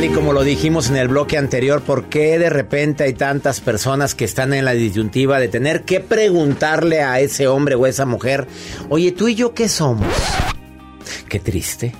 Y 0.00 0.10
como 0.10 0.32
lo 0.32 0.44
dijimos 0.44 0.90
en 0.90 0.96
el 0.96 1.08
bloque 1.08 1.36
anterior, 1.36 1.82
¿por 1.82 2.04
qué 2.04 2.38
de 2.38 2.50
repente 2.50 3.02
hay 3.02 3.14
tantas 3.14 3.60
personas 3.60 4.14
que 4.14 4.24
están 4.24 4.54
en 4.54 4.64
la 4.64 4.70
disyuntiva 4.70 5.40
de 5.40 5.48
tener 5.48 5.82
que 5.82 5.98
preguntarle 5.98 7.02
a 7.02 7.18
ese 7.18 7.48
hombre 7.48 7.74
o 7.74 7.84
esa 7.84 8.06
mujer, 8.06 8.46
oye, 8.90 9.10
tú 9.10 9.26
y 9.26 9.34
yo 9.34 9.54
qué 9.54 9.68
somos? 9.68 10.06
Qué 11.28 11.40
triste. 11.40 11.92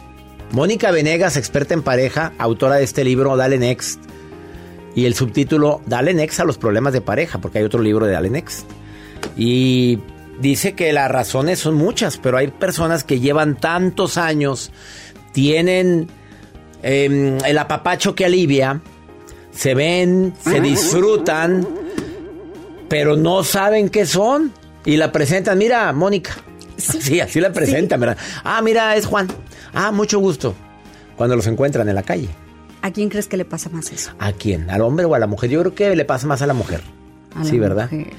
Mónica 0.52 0.92
Venegas, 0.92 1.36
experta 1.36 1.74
en 1.74 1.82
pareja, 1.82 2.32
autora 2.38 2.76
de 2.76 2.84
este 2.84 3.02
libro, 3.02 3.36
Dale 3.36 3.58
Next. 3.58 4.00
Y 4.94 5.06
el 5.06 5.14
subtítulo, 5.14 5.82
Dale 5.86 6.14
Next 6.14 6.38
a 6.38 6.44
los 6.44 6.56
problemas 6.56 6.92
de 6.92 7.00
pareja, 7.00 7.40
porque 7.40 7.58
hay 7.58 7.64
otro 7.64 7.82
libro 7.82 8.06
de 8.06 8.12
Dale 8.12 8.30
Next. 8.30 8.64
Y 9.36 9.98
dice 10.40 10.74
que 10.74 10.92
las 10.92 11.10
razones 11.10 11.58
son 11.58 11.74
muchas, 11.74 12.16
pero 12.16 12.36
hay 12.36 12.46
personas 12.46 13.02
que 13.02 13.18
llevan 13.18 13.56
tantos 13.56 14.18
años, 14.18 14.70
tienen 15.32 16.08
eh, 16.82 17.38
el 17.44 17.58
apapacho 17.58 18.14
que 18.14 18.24
alivia, 18.24 18.80
se 19.50 19.74
ven, 19.74 20.34
se 20.42 20.60
disfrutan, 20.60 21.66
pero 22.88 23.16
no 23.16 23.42
saben 23.42 23.88
qué 23.88 24.06
son. 24.06 24.52
Y 24.84 24.96
la 24.96 25.12
presentan, 25.12 25.58
mira, 25.58 25.92
Mónica. 25.92 26.36
Sí, 26.76 27.20
así 27.20 27.40
la 27.40 27.52
presentan, 27.52 28.00
¿verdad? 28.00 28.16
Ah, 28.44 28.62
mira, 28.62 28.96
es 28.96 29.06
Juan. 29.06 29.28
Ah, 29.74 29.92
mucho 29.92 30.18
gusto. 30.18 30.54
Cuando 31.16 31.36
los 31.36 31.46
encuentran 31.46 31.88
en 31.88 31.94
la 31.94 32.02
calle. 32.02 32.28
¿A 32.80 32.92
quién 32.92 33.08
crees 33.08 33.26
que 33.26 33.36
le 33.36 33.44
pasa 33.44 33.68
más 33.70 33.90
eso? 33.90 34.12
¿A 34.20 34.32
quién? 34.32 34.70
¿Al 34.70 34.82
hombre 34.82 35.04
o 35.04 35.14
a 35.14 35.18
la 35.18 35.26
mujer? 35.26 35.50
Yo 35.50 35.60
creo 35.60 35.74
que 35.74 35.96
le 35.96 36.04
pasa 36.04 36.26
más 36.26 36.42
a 36.42 36.46
la 36.46 36.54
mujer. 36.54 36.80
A 37.34 37.40
la 37.40 37.44
sí, 37.44 37.58
¿verdad? 37.58 37.90
mujer. 37.90 38.12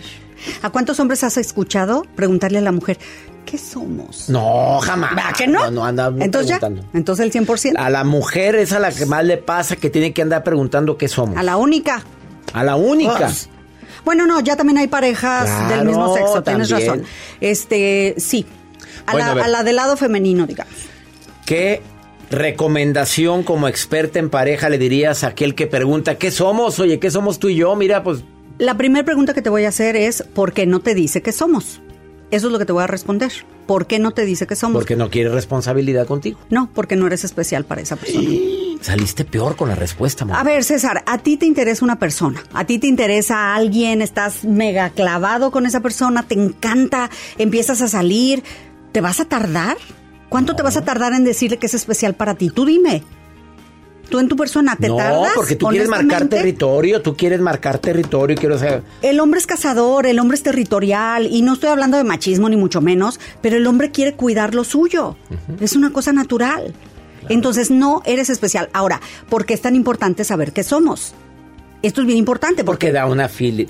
¿A 0.61 0.69
cuántos 0.69 0.99
hombres 0.99 1.23
has 1.23 1.37
escuchado 1.37 2.05
preguntarle 2.15 2.57
a 2.59 2.61
la 2.61 2.71
mujer, 2.71 2.97
¿qué 3.45 3.57
somos? 3.57 4.29
No, 4.29 4.79
jamás. 4.81 5.11
¿Va 5.17 5.33
que 5.33 5.47
no? 5.47 5.65
No, 5.65 5.71
no 5.71 5.85
anda 5.85 6.13
Entonces 6.19 6.49
ya, 6.49 6.59
preguntando. 6.59 6.89
entonces 6.97 7.25
el 7.25 7.31
100%. 7.45 7.73
A 7.77 7.89
la 7.89 8.03
mujer 8.03 8.55
es 8.55 8.71
a 8.73 8.79
la 8.79 8.91
que 8.91 9.05
más 9.05 9.23
le 9.25 9.37
pasa 9.37 9.75
que 9.75 9.89
tiene 9.89 10.13
que 10.13 10.21
andar 10.21 10.43
preguntando 10.43 10.97
qué 10.97 11.07
somos. 11.07 11.37
A 11.37 11.43
la 11.43 11.57
única. 11.57 12.03
A 12.53 12.63
la 12.63 12.75
única. 12.75 13.29
Bueno, 14.05 14.25
no, 14.25 14.39
ya 14.39 14.55
también 14.55 14.77
hay 14.77 14.87
parejas 14.87 15.45
Claro, 15.49 15.75
del 15.75 15.85
mismo 15.85 16.15
sexo, 16.15 16.41
tienes 16.41 16.69
razón. 16.69 17.03
Este, 17.41 18.15
sí. 18.17 18.45
A, 19.05 19.11
Bueno, 19.11 19.25
a 19.25 19.29
la, 19.29 19.33
ver. 19.35 19.43
a 19.43 19.47
la 19.49 19.63
del 19.63 19.75
lado 19.75 19.97
femenino, 19.97 20.47
digamos. 20.47 20.73
¿Qué 21.45 21.81
recomendación 22.31 23.43
como 23.43 23.67
experta 23.67 24.19
en 24.19 24.29
pareja 24.29 24.69
le 24.69 24.77
dirías 24.77 25.23
a 25.23 25.27
aquel 25.27 25.53
que 25.55 25.67
pregunta 25.67 26.15
qué 26.17 26.31
somos? 26.31 26.79
Oye, 26.79 26.99
¿qué 26.99 27.11
somos 27.11 27.39
tú 27.39 27.49
y 27.49 27.55
yo? 27.55 27.75
Mira, 27.75 28.03
pues 28.03 28.23
La 28.59 28.75
primera 28.75 29.05
pregunta 29.05 29.33
que 29.33 29.41
te 29.41 29.49
voy 29.49 29.63
a 29.63 29.69
hacer 29.69 29.95
es, 29.95 30.21
¿por 30.21 30.51
qué 30.51 30.65
no 30.65 30.81
te 30.81 30.93
dice 30.93 31.21
que 31.21 31.31
somos? 31.31 31.79
Eso 32.29 32.47
es 32.47 32.51
lo 32.51 32.59
que 32.59 32.65
te 32.65 32.73
voy 32.73 32.83
a 32.83 32.87
responder. 32.87 33.31
¿Por 33.65 33.87
qué 33.87 33.99
no 33.99 34.11
te 34.11 34.25
dice 34.25 34.47
que 34.47 34.57
somos? 34.57 34.73
porque 34.73 34.97
no 34.97 35.09
quiere 35.09 35.29
responsabilidad 35.29 36.05
contigo. 36.05 36.37
No, 36.49 36.69
porque 36.73 36.97
no 36.97 37.07
eres 37.07 37.23
especial 37.23 37.63
para 37.63 37.79
esa 37.79 37.95
persona. 37.95 38.27
Saliste 38.81 39.23
peor 39.23 39.55
con 39.55 39.69
la 39.69 39.75
respuesta, 39.75 40.25
amor. 40.25 40.35
A 40.35 40.43
ver, 40.43 40.65
César, 40.65 41.03
a 41.05 41.19
ti 41.19 41.37
te 41.37 41.45
interesa 41.45 41.85
una 41.85 41.99
persona, 41.99 42.43
a 42.53 42.65
ti 42.65 42.79
te 42.79 42.87
interesa 42.87 43.55
alguien, 43.55 44.01
estás 44.01 44.43
mega 44.43 44.89
clavado 44.89 45.51
con 45.51 45.65
esa 45.65 45.79
persona, 45.79 46.23
te 46.23 46.35
encanta, 46.35 47.09
empiezas 47.37 47.81
a 47.81 47.87
salir, 47.87 48.43
¿te 48.91 48.99
vas 48.99 49.21
a 49.21 49.25
tardar? 49.25 49.77
¿Cuánto 50.27 50.57
te 50.57 50.63
vas 50.63 50.75
a 50.75 50.83
tardar 50.83 51.13
en 51.13 51.23
decirle 51.23 51.59
que 51.59 51.67
es 51.67 51.73
especial 51.75 52.13
para 52.13 52.35
ti? 52.35 52.49
Tú 52.49 52.65
dime. 52.65 53.03
Tú 54.09 54.19
en 54.19 54.27
tu 54.27 54.35
persona 54.35 54.75
te 54.75 54.87
no, 54.87 54.95
tardas. 54.97 55.31
porque 55.35 55.55
tú 55.55 55.67
quieres 55.67 55.87
marcar 55.87 56.27
territorio, 56.27 57.01
tú 57.01 57.15
quieres 57.15 57.39
marcar 57.41 57.77
territorio 57.77 58.33
y 58.35 58.37
quiero 58.37 58.57
saber. 58.57 58.81
El 59.01 59.19
hombre 59.19 59.39
es 59.39 59.45
cazador, 59.47 60.05
el 60.07 60.17
hombre 60.19 60.35
es 60.35 60.43
territorial 60.43 61.27
y 61.27 61.41
no 61.43 61.53
estoy 61.53 61.69
hablando 61.69 61.97
de 61.97 62.03
machismo 62.03 62.49
ni 62.49 62.55
mucho 62.57 62.81
menos, 62.81 63.19
pero 63.41 63.57
el 63.57 63.67
hombre 63.67 63.91
quiere 63.91 64.13
cuidar 64.13 64.55
lo 64.55 64.63
suyo. 64.63 65.15
Es 65.59 65.75
una 65.75 65.91
cosa 65.93 66.11
natural. 66.11 66.73
Entonces 67.29 67.69
no 67.69 68.01
eres 68.05 68.29
especial. 68.29 68.69
Ahora, 68.73 68.99
¿por 69.29 69.45
qué 69.45 69.53
es 69.53 69.61
tan 69.61 69.75
importante 69.75 70.23
saber 70.23 70.53
qué 70.53 70.63
somos? 70.63 71.13
Esto 71.83 72.01
es 72.01 72.07
bien 72.07 72.17
importante 72.17 72.63
porque 72.63 72.87
Porque 72.87 72.91
da 72.93 73.05
una 73.05 73.27
fili- 73.29 73.67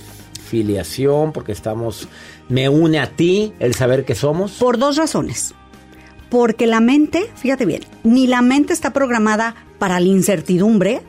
filiación, 0.49 1.31
porque 1.31 1.51
estamos. 1.51 2.07
Me 2.47 2.67
une 2.69 2.99
a 2.99 3.07
ti 3.07 3.53
el 3.59 3.75
saber 3.75 4.05
que 4.05 4.15
somos. 4.15 4.53
por 4.53 4.77
dos 4.77 4.95
razones. 4.97 5.53
Porque 6.29 6.67
la 6.67 6.79
mente, 6.79 7.29
fíjate 7.35 7.65
bien, 7.65 7.81
ni 8.03 8.27
la 8.27 8.41
mente 8.41 8.73
está 8.73 8.93
programada 8.93 9.55
para 9.79 9.99
la 9.99 10.05
incertidumbre, 10.07 11.01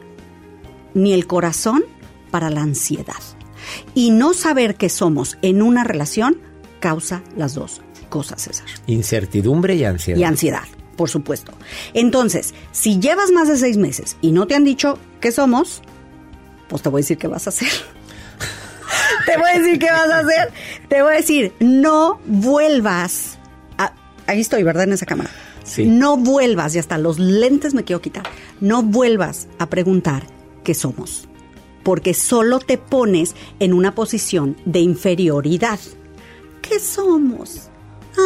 ni 0.94 1.12
el 1.12 1.26
corazón 1.26 1.82
para 2.30 2.48
la 2.50 2.62
ansiedad. 2.62 3.14
Y 3.94 4.10
no 4.10 4.32
saber 4.32 4.76
qué 4.76 4.88
somos 4.88 5.36
en 5.42 5.60
una 5.62 5.84
relación 5.84 6.38
causa 6.80 7.22
las 7.36 7.54
dos 7.54 7.82
cosas, 8.08 8.42
César. 8.42 8.66
Incertidumbre 8.86 9.74
y 9.74 9.84
ansiedad. 9.84 10.18
y 10.18 10.24
ansiedad, 10.24 10.62
por 10.96 11.08
supuesto. 11.10 11.52
Entonces, 11.94 12.54
si 12.72 12.98
llevas 12.98 13.30
más 13.30 13.48
de 13.48 13.56
seis 13.58 13.76
meses 13.76 14.16
y 14.20 14.32
no 14.32 14.46
te 14.46 14.54
han 14.54 14.64
dicho 14.64 14.98
qué 15.20 15.30
somos, 15.30 15.82
pues 16.68 16.82
te 16.82 16.88
voy 16.88 17.00
a 17.00 17.02
decir 17.02 17.18
qué 17.18 17.28
vas 17.28 17.46
a 17.46 17.50
hacer. 17.50 17.68
te 19.26 19.36
voy 19.36 19.50
a 19.54 19.58
decir 19.58 19.78
qué 19.78 19.90
vas 19.90 20.10
a 20.10 20.18
hacer. 20.20 20.52
Te 20.88 21.02
voy 21.02 21.12
a 21.12 21.16
decir, 21.16 21.52
no 21.60 22.20
vuelvas. 22.26 23.38
a- 23.78 23.92
ahí 24.26 24.40
estoy, 24.40 24.62
¿verdad? 24.62 24.84
En 24.84 24.92
esa 24.94 25.06
cámara. 25.06 25.30
Sí. 25.70 25.84
No 25.86 26.16
vuelvas, 26.16 26.74
y 26.74 26.80
hasta 26.80 26.98
los 26.98 27.20
lentes 27.20 27.74
me 27.74 27.84
quiero 27.84 28.02
quitar. 28.02 28.24
No 28.60 28.82
vuelvas 28.82 29.46
a 29.58 29.66
preguntar 29.66 30.24
qué 30.64 30.74
somos. 30.74 31.28
porque 31.82 32.12
solo 32.12 32.58
te 32.58 32.76
pones 32.76 33.34
en 33.58 33.72
una 33.72 33.94
posición 33.94 34.56
de 34.66 34.80
inferioridad. 34.80 35.78
¿Qué 36.60 36.78
somos? 36.78 37.70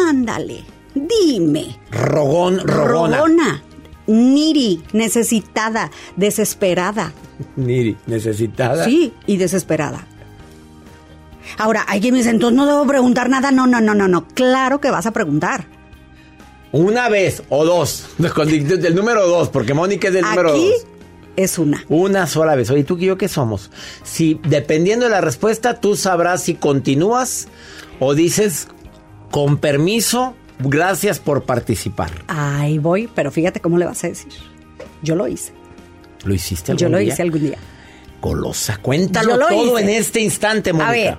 Ándale, 0.09 0.65
dime. 0.93 1.79
Rogón, 1.89 2.59
rogona. 2.59 3.17
Rogona, 3.17 3.63
niri, 4.07 4.83
necesitada, 4.91 5.89
desesperada. 6.17 7.13
Niri, 7.55 7.95
necesitada. 8.07 8.83
Sí, 8.83 9.13
y 9.25 9.37
desesperada. 9.37 10.05
Ahora, 11.57 11.85
hay 11.87 12.01
quien 12.01 12.13
me 12.13 12.17
dice, 12.19 12.31
entonces 12.31 12.57
no 12.57 12.65
debo 12.65 12.85
preguntar 12.85 13.29
nada. 13.29 13.51
No, 13.51 13.67
no, 13.67 13.79
no, 13.79 13.95
no, 13.95 14.07
no. 14.09 14.27
Claro 14.27 14.81
que 14.81 14.91
vas 14.91 15.05
a 15.05 15.11
preguntar. 15.11 15.67
Una 16.75 17.07
vez 17.07 17.41
o 17.47 17.63
dos. 17.63 18.05
Del 18.17 18.95
número 18.95 19.25
dos, 19.27 19.47
porque 19.47 19.73
Mónica 19.73 20.09
es 20.09 20.13
del 20.13 20.23
número 20.23 20.49
Aquí 20.51 20.71
dos. 20.71 20.85
es 21.37 21.57
una. 21.57 21.83
Una 21.87 22.27
sola 22.27 22.55
vez. 22.55 22.69
Oye, 22.69 22.83
¿tú 22.83 22.97
y 22.97 23.05
yo 23.05 23.17
qué 23.17 23.29
somos? 23.29 23.71
Si, 24.03 24.41
dependiendo 24.45 25.05
de 25.05 25.11
la 25.11 25.21
respuesta, 25.21 25.79
tú 25.79 25.95
sabrás 25.95 26.43
si 26.43 26.55
continúas 26.55 27.47
o 28.01 28.13
dices, 28.13 28.67
con 29.31 29.57
permiso, 29.57 30.35
gracias 30.59 31.19
por 31.19 31.43
participar. 31.43 32.11
Ahí 32.27 32.77
voy, 32.77 33.07
pero 33.15 33.31
fíjate 33.31 33.61
cómo 33.61 33.77
le 33.77 33.85
vas 33.85 34.03
a 34.03 34.07
decir. 34.09 34.33
Yo 35.01 35.15
lo 35.15 35.29
hice. 35.29 35.53
¿Lo 36.25 36.33
hiciste 36.33 36.73
algún 36.73 36.79
Yo 36.81 36.89
lo 36.89 36.97
día? 36.97 37.13
hice 37.13 37.21
algún 37.21 37.41
día. 37.41 37.57
Golosa. 38.21 38.79
Cuéntalo 38.81 39.37
todo 39.39 39.79
hice. 39.79 39.83
en 39.83 39.89
este 39.97 40.19
instante, 40.19 40.73
Mónica. 40.73 40.89
A 40.89 40.91
ver, 40.91 41.17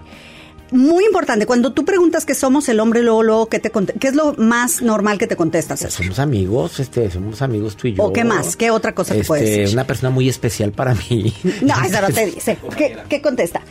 muy 0.71 1.05
importante, 1.05 1.47
cuando 1.47 1.73
tú 1.73 1.85
preguntas 1.85 2.25
qué 2.25 2.35
somos 2.35 2.69
el 2.69 2.81
hombre, 2.81 3.03
luego, 3.03 3.23
luego, 3.23 3.49
¿qué, 3.49 3.59
te 3.59 3.71
¿qué 3.71 4.09
es 4.09 4.15
lo 4.15 4.35
más 4.35 4.83
normal 4.83 5.19
que 5.19 5.27
te 5.27 5.37
contestas? 5.37 5.81
César? 5.81 6.05
Somos 6.05 6.19
amigos, 6.19 6.81
este, 6.81 7.11
somos 7.11 7.43
amigos 7.43 7.77
tú 7.77 7.89
y 7.89 7.95
yo. 7.95 8.03
¿O 8.03 8.13
qué 8.13 8.25
más? 8.25 8.57
¿Qué 8.57 8.71
otra 8.71 8.95
cosa 8.95 9.15
te 9.15 9.21
Este, 9.21 9.29
puedes 9.29 9.49
decir? 9.49 9.75
Una 9.75 9.87
persona 9.87 10.11
muy 10.11 10.29
especial 10.29 10.73
para 10.73 10.95
mí. 10.95 11.33
No, 11.63 11.75
eso 11.85 12.01
no 12.01 12.09
te 12.11 12.27
dice. 12.27 12.59
¿Qué, 12.77 12.97
qué 13.09 13.21
contesta? 13.23 13.63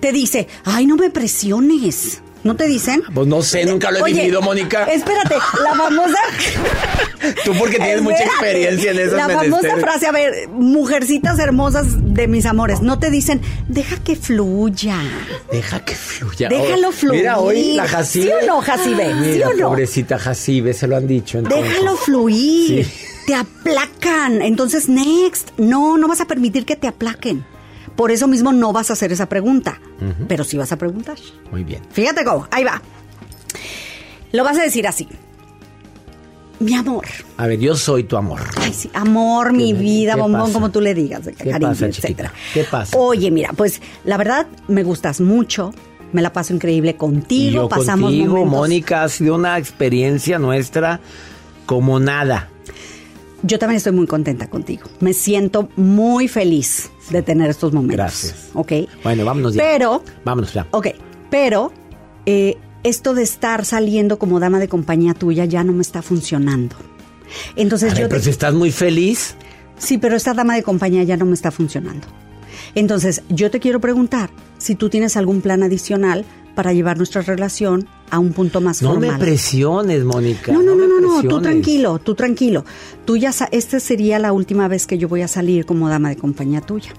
Te 0.00 0.12
dice, 0.12 0.46
ay, 0.64 0.86
no 0.86 0.96
me 0.96 1.10
presiones. 1.10 2.22
¿No 2.42 2.56
te 2.56 2.66
dicen? 2.66 3.02
Pues 3.12 3.26
no 3.26 3.42
sé, 3.42 3.66
nunca 3.66 3.90
lo 3.90 3.98
he 3.98 4.02
Oye, 4.02 4.14
vivido, 4.22 4.40
Mónica. 4.40 4.84
Espérate, 4.84 5.34
la 5.62 5.74
famosa. 5.74 6.18
Tú 7.44 7.52
porque 7.58 7.76
tienes 7.76 8.00
mucha 8.00 8.24
experiencia 8.24 8.92
en 8.92 8.98
esos 8.98 9.12
La 9.12 9.28
famosa 9.28 9.42
menesteres. 9.42 9.80
frase, 9.80 10.06
a 10.06 10.12
ver, 10.12 10.48
mujercitas 10.48 11.38
hermosas 11.38 11.86
de 12.14 12.26
mis 12.28 12.46
amores, 12.46 12.80
no 12.80 12.98
te 12.98 13.10
dicen, 13.10 13.42
deja 13.68 13.96
que 13.98 14.16
fluya. 14.16 14.96
Deja 15.52 15.84
que 15.84 15.94
fluya. 15.94 16.48
Déjalo 16.48 16.88
Oh, 16.88 16.92
fluir. 16.92 17.20
Mira, 17.20 17.38
hoy 17.38 17.74
la 17.74 17.86
Jacibe. 17.86 18.24
¿Sí 18.26 18.32
o 18.42 18.46
no, 18.46 18.60
Jacibe? 18.62 19.12
¿Sí 19.34 19.42
o 19.42 19.52
no? 19.54 19.68
pobrecita 19.68 20.18
Jacibe, 20.18 20.72
se 20.72 20.86
lo 20.86 20.96
han 20.96 21.06
dicho. 21.06 21.38
entonces. 21.38 21.62
Déjalo 21.70 21.96
fluir. 21.96 22.84
Sí. 22.86 22.92
Te 23.26 23.34
aplacan. 23.34 24.40
Entonces, 24.42 24.88
next. 24.88 25.50
No, 25.58 25.98
no 25.98 26.08
vas 26.08 26.20
a 26.22 26.24
permitir 26.24 26.64
que 26.64 26.74
te 26.74 26.88
aplaquen. 26.88 27.44
Por 27.96 28.10
eso 28.10 28.26
mismo 28.26 28.52
no 28.52 28.72
vas 28.72 28.90
a 28.90 28.94
hacer 28.94 29.12
esa 29.12 29.28
pregunta. 29.28 29.80
Pero 30.28 30.44
sí 30.44 30.56
vas 30.56 30.72
a 30.72 30.76
preguntar. 30.76 31.18
Muy 31.50 31.64
bien. 31.64 31.82
Fíjate 31.90 32.24
cómo. 32.24 32.46
Ahí 32.50 32.64
va. 32.64 32.80
Lo 34.32 34.44
vas 34.44 34.58
a 34.58 34.62
decir 34.62 34.86
así. 34.86 35.08
Mi 36.60 36.74
amor. 36.74 37.06
A 37.38 37.46
ver, 37.46 37.58
yo 37.58 37.74
soy 37.74 38.04
tu 38.04 38.18
amor. 38.18 38.40
Ay, 38.58 38.74
sí, 38.74 38.90
amor, 38.92 39.54
mi 39.54 39.72
vida, 39.72 40.14
bombón, 40.14 40.42
pasa? 40.42 40.52
como 40.52 40.70
tú 40.70 40.82
le 40.82 40.92
digas, 40.92 41.24
de 41.24 41.32
¿Qué 41.32 41.50
cariño, 41.50 41.70
pasa, 41.70 41.86
etcétera. 41.86 42.32
¿Qué 42.52 42.64
pasa? 42.64 42.98
Oye, 42.98 43.30
mira, 43.30 43.50
pues 43.56 43.80
la 44.04 44.18
verdad 44.18 44.46
me 44.68 44.82
gustas 44.82 45.22
mucho, 45.22 45.72
me 46.12 46.20
la 46.20 46.34
paso 46.34 46.52
increíble 46.52 46.96
contigo, 46.96 47.50
y 47.50 47.54
yo 47.54 47.68
pasamos 47.68 48.10
contigo, 48.10 48.34
momentos. 48.34 48.58
Mónica, 48.58 49.04
ha 49.04 49.08
sido 49.08 49.36
una 49.36 49.56
experiencia 49.56 50.38
nuestra 50.38 51.00
como 51.64 51.98
nada. 51.98 52.50
Yo 53.42 53.58
también 53.58 53.76
estoy 53.78 53.92
muy 53.92 54.06
contenta 54.06 54.48
contigo. 54.48 54.84
Me 55.00 55.12
siento 55.14 55.68
muy 55.76 56.28
feliz 56.28 56.90
de 57.10 57.22
tener 57.22 57.50
estos 57.50 57.72
momentos. 57.72 57.96
Gracias. 57.96 58.48
¿Ok? 58.54 58.72
Bueno, 59.02 59.24
vámonos 59.24 59.54
ya. 59.54 59.62
Pero, 59.62 60.02
Vámonos 60.24 60.52
ya. 60.52 60.66
ok, 60.72 60.88
pero 61.30 61.72
eh, 62.26 62.56
esto 62.82 63.14
de 63.14 63.22
estar 63.22 63.64
saliendo 63.64 64.18
como 64.18 64.40
dama 64.40 64.58
de 64.58 64.68
compañía 64.68 65.14
tuya 65.14 65.44
ya 65.46 65.64
no 65.64 65.72
me 65.72 65.82
está 65.82 66.02
funcionando. 66.02 66.76
Entonces 67.56 67.92
ver, 67.92 68.02
yo 68.02 68.08
te- 68.08 68.10
pero 68.10 68.22
si 68.22 68.30
estás 68.30 68.54
muy 68.54 68.70
feliz, 68.72 69.34
Sí, 69.78 69.96
pero 69.96 70.14
esta 70.14 70.34
dama 70.34 70.54
de 70.56 70.62
compañía 70.62 71.02
ya 71.04 71.16
no 71.16 71.24
me 71.24 71.32
está 71.32 71.50
funcionando. 71.50 72.06
Entonces, 72.74 73.22
yo 73.30 73.50
te 73.50 73.60
quiero 73.60 73.80
preguntar 73.80 74.28
si 74.58 74.74
tú 74.74 74.90
tienes 74.90 75.16
algún 75.16 75.40
plan 75.40 75.62
adicional 75.62 76.26
para 76.54 76.74
llevar 76.74 76.98
nuestra 76.98 77.22
relación 77.22 77.88
a 78.10 78.18
un 78.18 78.32
punto 78.32 78.60
más 78.60 78.82
no 78.82 78.90
formal. 78.90 79.12
me 79.12 79.18
presiones, 79.18 80.04
Mónica. 80.04 80.52
No, 80.52 80.62
no, 80.62 80.74
no, 80.74 80.86
me 80.86 81.00
no, 81.00 81.22
no, 81.22 81.28
tú 81.28 81.40
tranquilo, 81.40 81.98
tú 81.98 82.14
tranquilo. 82.14 82.64
Tú 83.04 83.16
ya 83.16 83.32
esta 83.50 83.80
sería 83.80 84.18
la 84.18 84.32
última 84.32 84.68
vez 84.68 84.86
que 84.86 84.98
yo 84.98 85.08
voy 85.08 85.22
a 85.22 85.28
salir 85.28 85.66
como 85.66 85.88
dama 85.88 86.08
de 86.08 86.16
compañía 86.16 86.60
tuya. 86.60 86.92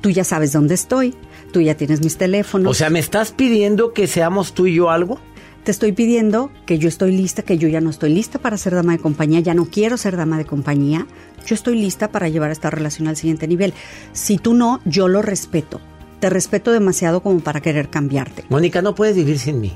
Tú 0.00 0.10
ya 0.10 0.24
sabes 0.24 0.52
dónde 0.52 0.74
estoy, 0.74 1.14
tú 1.52 1.60
ya 1.60 1.76
tienes 1.76 2.00
mis 2.02 2.16
teléfonos. 2.16 2.70
O 2.70 2.74
sea, 2.74 2.90
¿me 2.90 2.98
estás 2.98 3.32
pidiendo 3.32 3.92
que 3.92 4.06
seamos 4.06 4.54
tú 4.54 4.66
y 4.66 4.74
yo 4.74 4.90
algo? 4.90 5.18
te 5.64 5.70
estoy 5.70 5.92
pidiendo 5.92 6.50
que 6.66 6.78
yo 6.78 6.88
estoy 6.88 7.16
lista, 7.16 7.42
que 7.42 7.56
yo 7.56 7.68
ya 7.68 7.80
no 7.80 7.88
estoy 7.88 8.12
lista 8.12 8.38
para 8.38 8.58
ser 8.58 8.74
dama 8.74 8.92
de 8.92 8.98
compañía, 8.98 9.40
ya 9.40 9.54
no 9.54 9.64
quiero 9.64 9.96
ser 9.96 10.16
dama 10.16 10.36
de 10.36 10.44
compañía. 10.44 11.06
Yo 11.46 11.54
estoy 11.54 11.80
lista 11.80 12.12
para 12.12 12.28
llevar 12.28 12.50
esta 12.50 12.70
relación 12.70 13.08
al 13.08 13.16
siguiente 13.16 13.48
nivel. 13.48 13.72
Si 14.12 14.36
tú 14.36 14.54
no, 14.54 14.80
yo 14.84 15.08
lo 15.08 15.22
respeto. 15.22 15.80
Te 16.20 16.30
respeto 16.30 16.70
demasiado 16.70 17.22
como 17.22 17.40
para 17.40 17.60
querer 17.60 17.88
cambiarte. 17.88 18.44
Mónica, 18.50 18.82
no 18.82 18.94
puedes 18.94 19.16
vivir 19.16 19.38
sin 19.38 19.60
mí. 19.60 19.72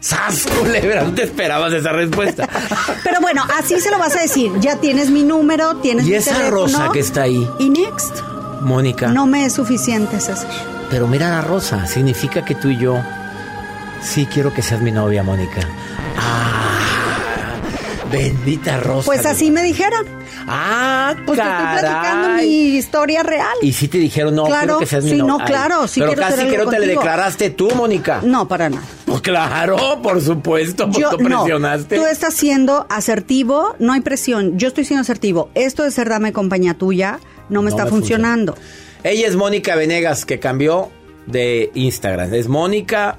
¡Sas, 0.00 0.46
culebra! 0.58 1.02
No 1.02 1.12
te 1.12 1.24
esperabas 1.24 1.72
esa 1.72 1.90
respuesta. 1.92 2.48
Pero 3.04 3.20
bueno, 3.20 3.42
así 3.58 3.80
se 3.80 3.90
lo 3.90 3.98
vas 3.98 4.14
a 4.16 4.20
decir. 4.20 4.52
Ya 4.60 4.76
tienes 4.76 5.10
mi 5.10 5.22
número, 5.24 5.76
tienes 5.78 6.06
¿Y 6.06 6.10
mi 6.10 6.14
esa 6.16 6.32
teléfono. 6.34 6.62
rosa 6.62 6.90
que 6.92 7.00
está 7.00 7.22
ahí? 7.22 7.48
Y 7.58 7.68
next. 7.70 8.16
Mónica. 8.60 9.08
No 9.08 9.26
me 9.26 9.44
es 9.44 9.52
suficiente, 9.54 10.20
César. 10.20 10.48
Pero 10.90 11.06
mira 11.08 11.28
la 11.30 11.40
rosa, 11.42 11.86
significa 11.86 12.44
que 12.44 12.54
tú 12.54 12.68
y 12.68 12.78
yo 12.78 13.00
sí 14.02 14.26
quiero 14.32 14.52
que 14.54 14.62
seas 14.62 14.80
mi 14.80 14.90
novia, 14.92 15.22
Mónica. 15.22 15.60
Ah, 16.16 17.56
bendita 18.10 18.78
rosa. 18.78 19.06
Pues 19.06 19.22
de- 19.24 19.28
así 19.30 19.50
me 19.50 19.62
dijeron. 19.62 20.06
Ah, 20.46 21.14
Pues 21.26 21.38
te 21.38 21.46
estoy 21.46 21.66
platicando 21.80 22.28
caray. 22.28 22.46
mi 22.48 22.54
historia 22.76 23.22
real. 23.22 23.56
Y 23.60 23.72
sí 23.72 23.88
te 23.88 23.98
dijeron, 23.98 24.34
no, 24.34 24.44
Claro, 24.44 24.60
quiero 24.60 24.78
que 24.78 24.86
seas 24.86 25.04
mi 25.04 25.10
sí, 25.10 25.16
novia. 25.18 25.32
no, 25.32 25.44
claro, 25.44 25.86
sí 25.88 26.00
Pero 26.00 26.14
quiero 26.14 26.28
casi 26.28 26.40
algo 26.40 26.50
que 26.52 26.64
no 26.64 26.70
te 26.70 26.78
le 26.80 26.86
declaraste 26.86 27.50
tú, 27.50 27.70
Mónica. 27.74 28.20
No, 28.22 28.48
para 28.48 28.70
nada. 28.70 28.82
Pues 29.08 29.20
claro, 29.22 30.00
por 30.02 30.20
supuesto, 30.20 30.86
pues 30.86 30.98
Yo 30.98 31.10
tú 31.10 31.28
no. 31.28 31.40
presionaste. 31.42 31.96
Tú 31.96 32.06
estás 32.06 32.34
siendo 32.34 32.86
asertivo, 32.90 33.74
no 33.78 33.92
hay 33.92 34.00
presión. 34.00 34.58
Yo 34.58 34.68
estoy 34.68 34.84
siendo 34.84 35.02
asertivo. 35.02 35.50
Esto 35.54 35.82
de 35.82 35.90
ser 35.90 36.08
dama 36.08 36.28
de 36.28 36.32
compañía 36.32 36.74
tuya 36.74 37.20
no 37.48 37.62
me 37.62 37.70
No 37.70 37.76
está 37.76 37.84
me 37.84 37.90
funcionando. 37.90 38.54
Ella 39.04 39.26
es 39.26 39.36
Mónica 39.36 39.76
Venegas, 39.76 40.24
que 40.26 40.38
cambió 40.38 40.90
de 41.26 41.70
Instagram. 41.74 42.34
Es 42.34 42.48
Mónica 42.48 43.18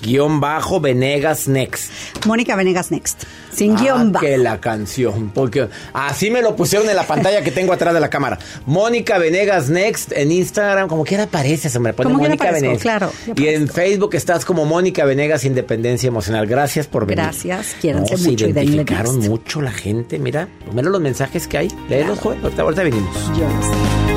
guion 0.00 0.40
bajo 0.40 0.80
Venegas 0.80 1.48
Next. 1.48 1.90
Mónica 2.26 2.56
Venegas 2.56 2.90
Next. 2.90 3.24
Sin 3.52 3.76
Ah, 3.76 3.80
guion 3.82 4.12
bajo. 4.12 4.24
que 4.24 4.38
la 4.38 4.60
canción, 4.60 5.30
porque 5.34 5.68
así 5.92 6.30
me 6.30 6.40
lo 6.40 6.56
pusieron 6.56 6.88
en 6.88 6.96
la 6.96 7.06
pantalla 7.06 7.42
que 7.42 7.50
tengo 7.50 7.72
atrás 7.74 7.92
de 7.92 8.00
la 8.00 8.08
cámara. 8.08 8.38
Mónica 8.66 9.18
Venegas 9.18 9.68
Next 9.68 10.12
en 10.12 10.32
Instagram, 10.32 10.88
como 10.88 11.04
quiera 11.04 11.24
aparece, 11.24 11.68
se 11.68 11.78
me 11.78 11.92
pone 11.92 12.12
Mónica 12.14 12.50
Venegas. 12.50 12.80
claro, 12.80 13.12
Y 13.36 13.48
en 13.48 13.68
Facebook 13.68 14.14
estás 14.14 14.44
como 14.46 14.64
Mónica 14.64 15.04
Venegas 15.04 15.44
Independencia 15.44 16.08
Emocional. 16.08 16.46
Gracias 16.46 16.86
por 16.86 17.04
venir. 17.06 17.24
Gracias, 17.24 17.74
quiéranse 17.80 18.12
No, 18.12 18.18
se 18.18 18.30
mucho 18.30 18.46
denle 18.46 18.62
identificaron 18.62 19.18
mucho 19.18 19.60
la 19.60 19.72
gente, 19.72 20.18
mira, 20.18 20.48
mira 20.72 20.88
los 20.88 21.00
mensajes 21.00 21.46
que 21.46 21.58
hay. 21.58 21.68
Léelos, 21.90 22.18
joven, 22.20 22.40
ahorita, 22.42 22.62
ahorita 22.62 22.82
venimos. 22.84 23.14
Yo 23.38 23.46
no 23.48 23.62
sé. 23.62 24.11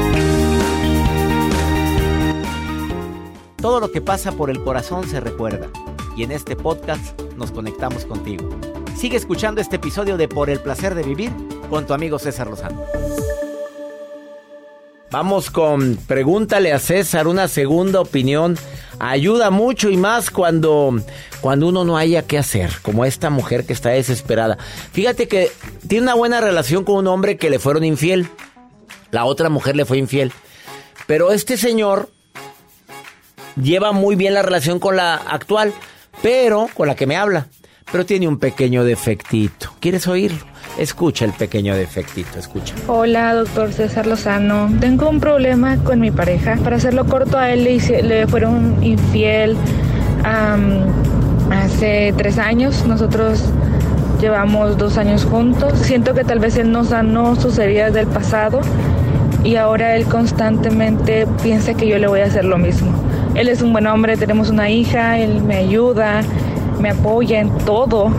Todo 3.65 3.79
lo 3.79 3.91
que 3.91 3.99
pasa 3.99 4.31
por 4.31 4.51
el 4.51 4.63
corazón 4.63 5.09
se 5.09 5.19
recuerda. 5.19 5.71
Y 6.15 6.21
en 6.21 6.31
este 6.31 6.55
podcast 6.55 7.19
nos 7.35 7.51
conectamos 7.51 8.05
contigo. 8.05 8.47
Sigue 8.95 9.17
escuchando 9.17 9.59
este 9.59 9.77
episodio 9.77 10.17
de 10.17 10.27
Por 10.27 10.51
el 10.51 10.59
placer 10.59 10.93
de 10.93 11.01
vivir 11.01 11.31
con 11.67 11.87
tu 11.87 11.95
amigo 11.95 12.19
César 12.19 12.45
Lozano. 12.45 12.85
Vamos 15.09 15.49
con 15.49 15.97
Pregúntale 16.07 16.73
a 16.73 16.77
César 16.77 17.27
una 17.27 17.47
segunda 17.47 18.01
opinión. 18.01 18.55
Ayuda 18.99 19.49
mucho 19.49 19.89
y 19.89 19.97
más 19.97 20.29
cuando, 20.29 20.99
cuando 21.41 21.67
uno 21.67 21.85
no 21.85 21.97
haya 21.97 22.21
qué 22.21 22.37
hacer, 22.37 22.71
como 22.83 23.03
esta 23.03 23.31
mujer 23.31 23.65
que 23.65 23.73
está 23.73 23.89
desesperada. 23.89 24.59
Fíjate 24.91 25.27
que 25.27 25.51
tiene 25.87 26.03
una 26.03 26.13
buena 26.13 26.39
relación 26.39 26.83
con 26.83 26.97
un 26.97 27.07
hombre 27.07 27.37
que 27.37 27.49
le 27.49 27.57
fueron 27.57 27.83
infiel. 27.83 28.29
La 29.09 29.25
otra 29.25 29.49
mujer 29.49 29.75
le 29.75 29.85
fue 29.85 29.97
infiel. 29.97 30.31
Pero 31.07 31.31
este 31.31 31.57
señor 31.57 32.09
lleva 33.61 33.91
muy 33.91 34.15
bien 34.15 34.33
la 34.33 34.41
relación 34.41 34.79
con 34.79 34.95
la 34.95 35.15
actual, 35.15 35.73
pero 36.21 36.69
con 36.73 36.87
la 36.87 36.95
que 36.95 37.07
me 37.07 37.15
habla. 37.15 37.47
Pero 37.91 38.05
tiene 38.05 38.27
un 38.27 38.39
pequeño 38.39 38.83
defectito. 38.83 39.69
¿Quieres 39.79 40.07
oírlo? 40.07 40.39
Escucha 40.77 41.23
el 41.23 41.33
pequeño 41.33 41.75
defectito, 41.75 42.39
escucha. 42.39 42.73
Hola, 42.87 43.35
doctor 43.35 43.71
César 43.71 44.07
Lozano. 44.07 44.71
Tengo 44.79 45.07
un 45.07 45.19
problema 45.19 45.77
con 45.83 45.99
mi 45.99 46.09
pareja. 46.09 46.57
Para 46.63 46.77
hacerlo 46.77 47.05
corto, 47.05 47.37
a 47.37 47.51
él 47.51 47.63
le, 47.63 48.01
le 48.01 48.27
fueron 48.27 48.83
infiel 48.83 49.55
am, 50.23 50.83
hace 51.51 52.13
tres 52.17 52.39
años. 52.39 52.85
Nosotros 52.87 53.43
llevamos 54.19 54.77
dos 54.77 54.97
años 54.97 55.23
juntos. 55.23 55.77
Siento 55.79 56.15
que 56.15 56.23
tal 56.23 56.39
vez 56.39 56.57
él 56.57 56.71
no 56.71 56.83
sanó 56.83 57.35
sus 57.35 57.57
heridas 57.59 57.93
del 57.93 58.07
pasado 58.07 58.61
y 59.43 59.57
ahora 59.57 59.95
él 59.95 60.05
constantemente 60.05 61.27
piensa 61.43 61.75
que 61.75 61.87
yo 61.87 61.99
le 61.99 62.07
voy 62.07 62.21
a 62.21 62.25
hacer 62.25 62.45
lo 62.45 62.57
mismo. 62.57 63.04
Él 63.35 63.49
es 63.49 63.61
un 63.61 63.73
buen 63.73 63.85
hombre, 63.85 64.17
tenemos 64.17 64.49
una 64.49 64.69
hija, 64.69 65.19
él 65.19 65.41
me 65.41 65.57
ayuda, 65.57 66.21
me 66.79 66.91
apoya 66.91 67.41
en 67.41 67.49
todo, 67.65 68.09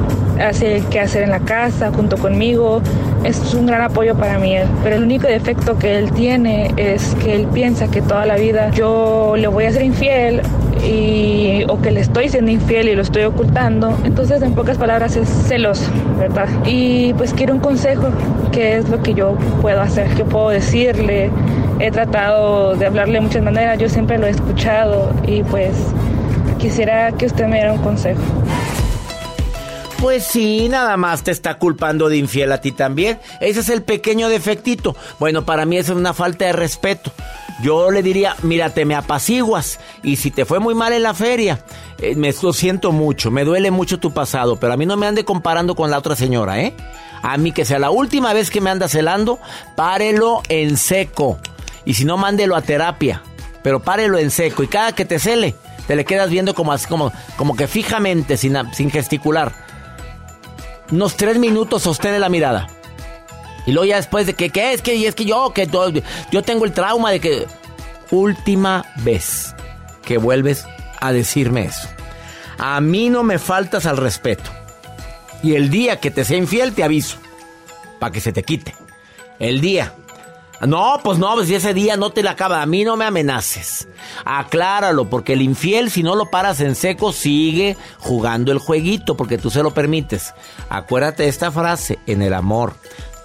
hace 0.40 0.82
qué 0.90 1.00
hacer 1.00 1.22
en 1.22 1.30
la 1.30 1.40
casa 1.40 1.90
junto 1.90 2.16
conmigo, 2.18 2.82
es 3.24 3.54
un 3.54 3.66
gran 3.66 3.80
apoyo 3.80 4.14
para 4.14 4.38
mí 4.38 4.54
Pero 4.84 4.96
el 4.96 5.02
único 5.02 5.26
defecto 5.26 5.78
que 5.78 5.98
él 5.98 6.12
tiene 6.12 6.72
es 6.76 7.14
que 7.16 7.34
él 7.34 7.46
piensa 7.46 7.90
que 7.90 8.02
toda 8.02 8.26
la 8.26 8.36
vida 8.36 8.70
yo 8.70 9.34
le 9.36 9.48
voy 9.48 9.64
a 9.64 9.72
ser 9.72 9.82
infiel 9.82 10.42
y, 10.84 11.64
o 11.68 11.80
que 11.80 11.90
le 11.90 12.00
estoy 12.00 12.28
siendo 12.28 12.50
infiel 12.50 12.88
y 12.88 12.94
lo 12.94 13.02
estoy 13.02 13.24
ocultando. 13.24 13.96
Entonces, 14.04 14.42
en 14.42 14.54
pocas 14.54 14.78
palabras, 14.78 15.16
es 15.16 15.28
celoso, 15.28 15.90
¿verdad? 16.18 16.48
Y 16.64 17.14
pues 17.14 17.32
quiero 17.32 17.54
un 17.54 17.60
consejo, 17.60 18.08
qué 18.52 18.76
es 18.76 18.88
lo 18.88 19.02
que 19.02 19.14
yo 19.14 19.36
puedo 19.62 19.80
hacer, 19.80 20.08
qué 20.14 20.24
puedo 20.24 20.50
decirle. 20.50 21.30
He 21.78 21.90
tratado 21.90 22.74
de 22.74 22.86
hablarle 22.86 23.14
de 23.14 23.20
muchas 23.20 23.42
maneras, 23.42 23.78
yo 23.78 23.88
siempre 23.88 24.16
lo 24.18 24.26
he 24.26 24.30
escuchado 24.30 25.12
y 25.26 25.42
pues 25.42 25.74
quisiera 26.58 27.12
que 27.12 27.26
usted 27.26 27.46
me 27.46 27.56
diera 27.56 27.72
un 27.72 27.82
consejo. 27.82 28.22
Pues 30.00 30.24
sí, 30.24 30.68
nada 30.68 30.96
más 30.96 31.22
te 31.22 31.30
está 31.30 31.58
culpando 31.58 32.08
de 32.08 32.16
infiel 32.16 32.52
a 32.52 32.60
ti 32.60 32.72
también. 32.72 33.18
Ese 33.40 33.60
es 33.60 33.68
el 33.70 33.82
pequeño 33.82 34.28
defectito. 34.28 34.94
Bueno, 35.18 35.44
para 35.44 35.64
mí 35.64 35.78
eso 35.78 35.92
es 35.92 35.98
una 35.98 36.14
falta 36.14 36.44
de 36.44 36.52
respeto. 36.52 37.10
Yo 37.62 37.90
le 37.90 38.02
diría, 38.02 38.36
mira, 38.42 38.70
te 38.70 38.84
me 38.84 38.94
apaciguas. 38.94 39.80
Y 40.02 40.16
si 40.16 40.30
te 40.30 40.44
fue 40.44 40.60
muy 40.60 40.74
mal 40.74 40.92
en 40.92 41.02
la 41.02 41.14
feria, 41.14 41.64
eh, 41.98 42.14
me 42.14 42.34
lo 42.42 42.52
siento 42.52 42.92
mucho, 42.92 43.30
me 43.30 43.44
duele 43.44 43.70
mucho 43.70 43.98
tu 43.98 44.12
pasado. 44.12 44.56
Pero 44.56 44.74
a 44.74 44.76
mí 44.76 44.84
no 44.84 44.96
me 44.96 45.06
ande 45.06 45.24
comparando 45.24 45.74
con 45.74 45.90
la 45.90 45.98
otra 45.98 46.14
señora, 46.14 46.60
¿eh? 46.60 46.74
A 47.22 47.38
mí 47.38 47.52
que 47.52 47.64
sea 47.64 47.78
la 47.78 47.90
última 47.90 48.34
vez 48.34 48.50
que 48.50 48.60
me 48.60 48.70
anda 48.70 48.88
celando, 48.88 49.38
párelo 49.74 50.42
en 50.48 50.76
seco. 50.76 51.38
Y 51.86 51.94
si 51.94 52.04
no, 52.04 52.18
mándelo 52.18 52.56
a 52.56 52.60
terapia. 52.60 53.22
Pero 53.62 53.80
párelo 53.80 54.18
en 54.18 54.30
seco. 54.30 54.62
Y 54.62 54.68
cada 54.68 54.92
que 54.92 55.06
te 55.06 55.18
cele, 55.18 55.54
te 55.86 55.96
le 55.96 56.04
quedas 56.04 56.28
viendo 56.28 56.54
como 56.54 56.72
así, 56.72 56.86
como, 56.86 57.10
como 57.36 57.56
que 57.56 57.66
fijamente, 57.66 58.36
sin, 58.36 58.54
sin 58.74 58.90
gesticular 58.90 59.66
unos 60.90 61.16
tres 61.16 61.38
minutos 61.38 61.82
sostene 61.82 62.18
la 62.18 62.28
mirada. 62.28 62.68
Y 63.66 63.72
luego 63.72 63.86
ya 63.86 63.96
después 63.96 64.26
de 64.26 64.34
que, 64.34 64.50
¿qué 64.50 64.72
es? 64.72 64.82
Que 64.82 65.06
es 65.06 65.14
que 65.14 65.24
yo, 65.24 65.52
que 65.52 65.68
yo 66.30 66.42
tengo 66.42 66.64
el 66.64 66.72
trauma 66.72 67.10
de 67.10 67.20
que... 67.20 67.46
Última 68.12 68.84
vez 68.98 69.52
que 70.04 70.18
vuelves 70.18 70.64
a 71.00 71.10
decirme 71.10 71.64
eso. 71.64 71.88
A 72.56 72.80
mí 72.80 73.10
no 73.10 73.24
me 73.24 73.40
faltas 73.40 73.84
al 73.84 73.96
respeto. 73.96 74.48
Y 75.42 75.56
el 75.56 75.70
día 75.70 75.98
que 75.98 76.12
te 76.12 76.24
sea 76.24 76.36
infiel 76.36 76.72
te 76.72 76.84
aviso. 76.84 77.18
Para 77.98 78.12
que 78.12 78.20
se 78.20 78.32
te 78.32 78.44
quite. 78.44 78.76
El 79.40 79.60
día 79.60 79.92
no, 80.62 81.00
pues 81.02 81.18
no, 81.18 81.34
pues 81.34 81.48
si 81.48 81.54
ese 81.54 81.74
día 81.74 81.96
no 81.96 82.10
te 82.10 82.22
la 82.22 82.32
acaba, 82.32 82.62
a 82.62 82.66
mí 82.66 82.84
no 82.84 82.96
me 82.96 83.04
amenaces. 83.04 83.88
Acláralo, 84.24 85.10
porque 85.10 85.34
el 85.34 85.42
infiel, 85.42 85.90
si 85.90 86.02
no 86.02 86.14
lo 86.14 86.30
paras 86.30 86.60
en 86.60 86.74
seco, 86.74 87.12
sigue 87.12 87.76
jugando 87.98 88.52
el 88.52 88.58
jueguito, 88.58 89.16
porque 89.16 89.38
tú 89.38 89.50
se 89.50 89.62
lo 89.62 89.72
permites. 89.72 90.34
Acuérdate 90.68 91.24
de 91.24 91.28
esta 91.28 91.50
frase, 91.50 91.98
en 92.06 92.22
el 92.22 92.32
amor, 92.32 92.74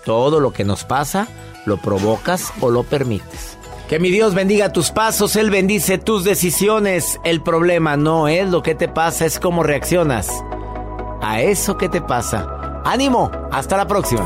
todo 0.06 0.40
lo 0.40 0.52
que 0.52 0.66
nos 0.66 0.84
pasa, 0.84 1.28
lo 1.66 1.78
provocas 1.78 2.52
o 2.60 2.70
lo 2.70 2.84
permites. 2.84 3.58
Que 3.88 4.00
mi 4.00 4.10
Dios 4.10 4.34
bendiga 4.34 4.72
tus 4.72 4.92
pasos, 4.92 5.36
Él 5.36 5.50
bendice 5.50 5.98
tus 5.98 6.24
decisiones. 6.24 7.20
El 7.24 7.42
problema 7.42 7.98
no 7.98 8.28
es 8.28 8.50
lo 8.50 8.64
que 8.64 8.76
te 8.76 8.88
pasa, 8.88 9.26
es 9.26 9.40
cómo 9.40 9.64
reaccionas 9.64 10.30
a 11.22 11.42
eso 11.42 11.78
que 11.78 11.90
te 11.90 12.02
pasa. 12.02 12.82
Ánimo, 12.86 13.32
hasta 13.52 13.78
la 13.78 13.88
próxima. 13.88 14.26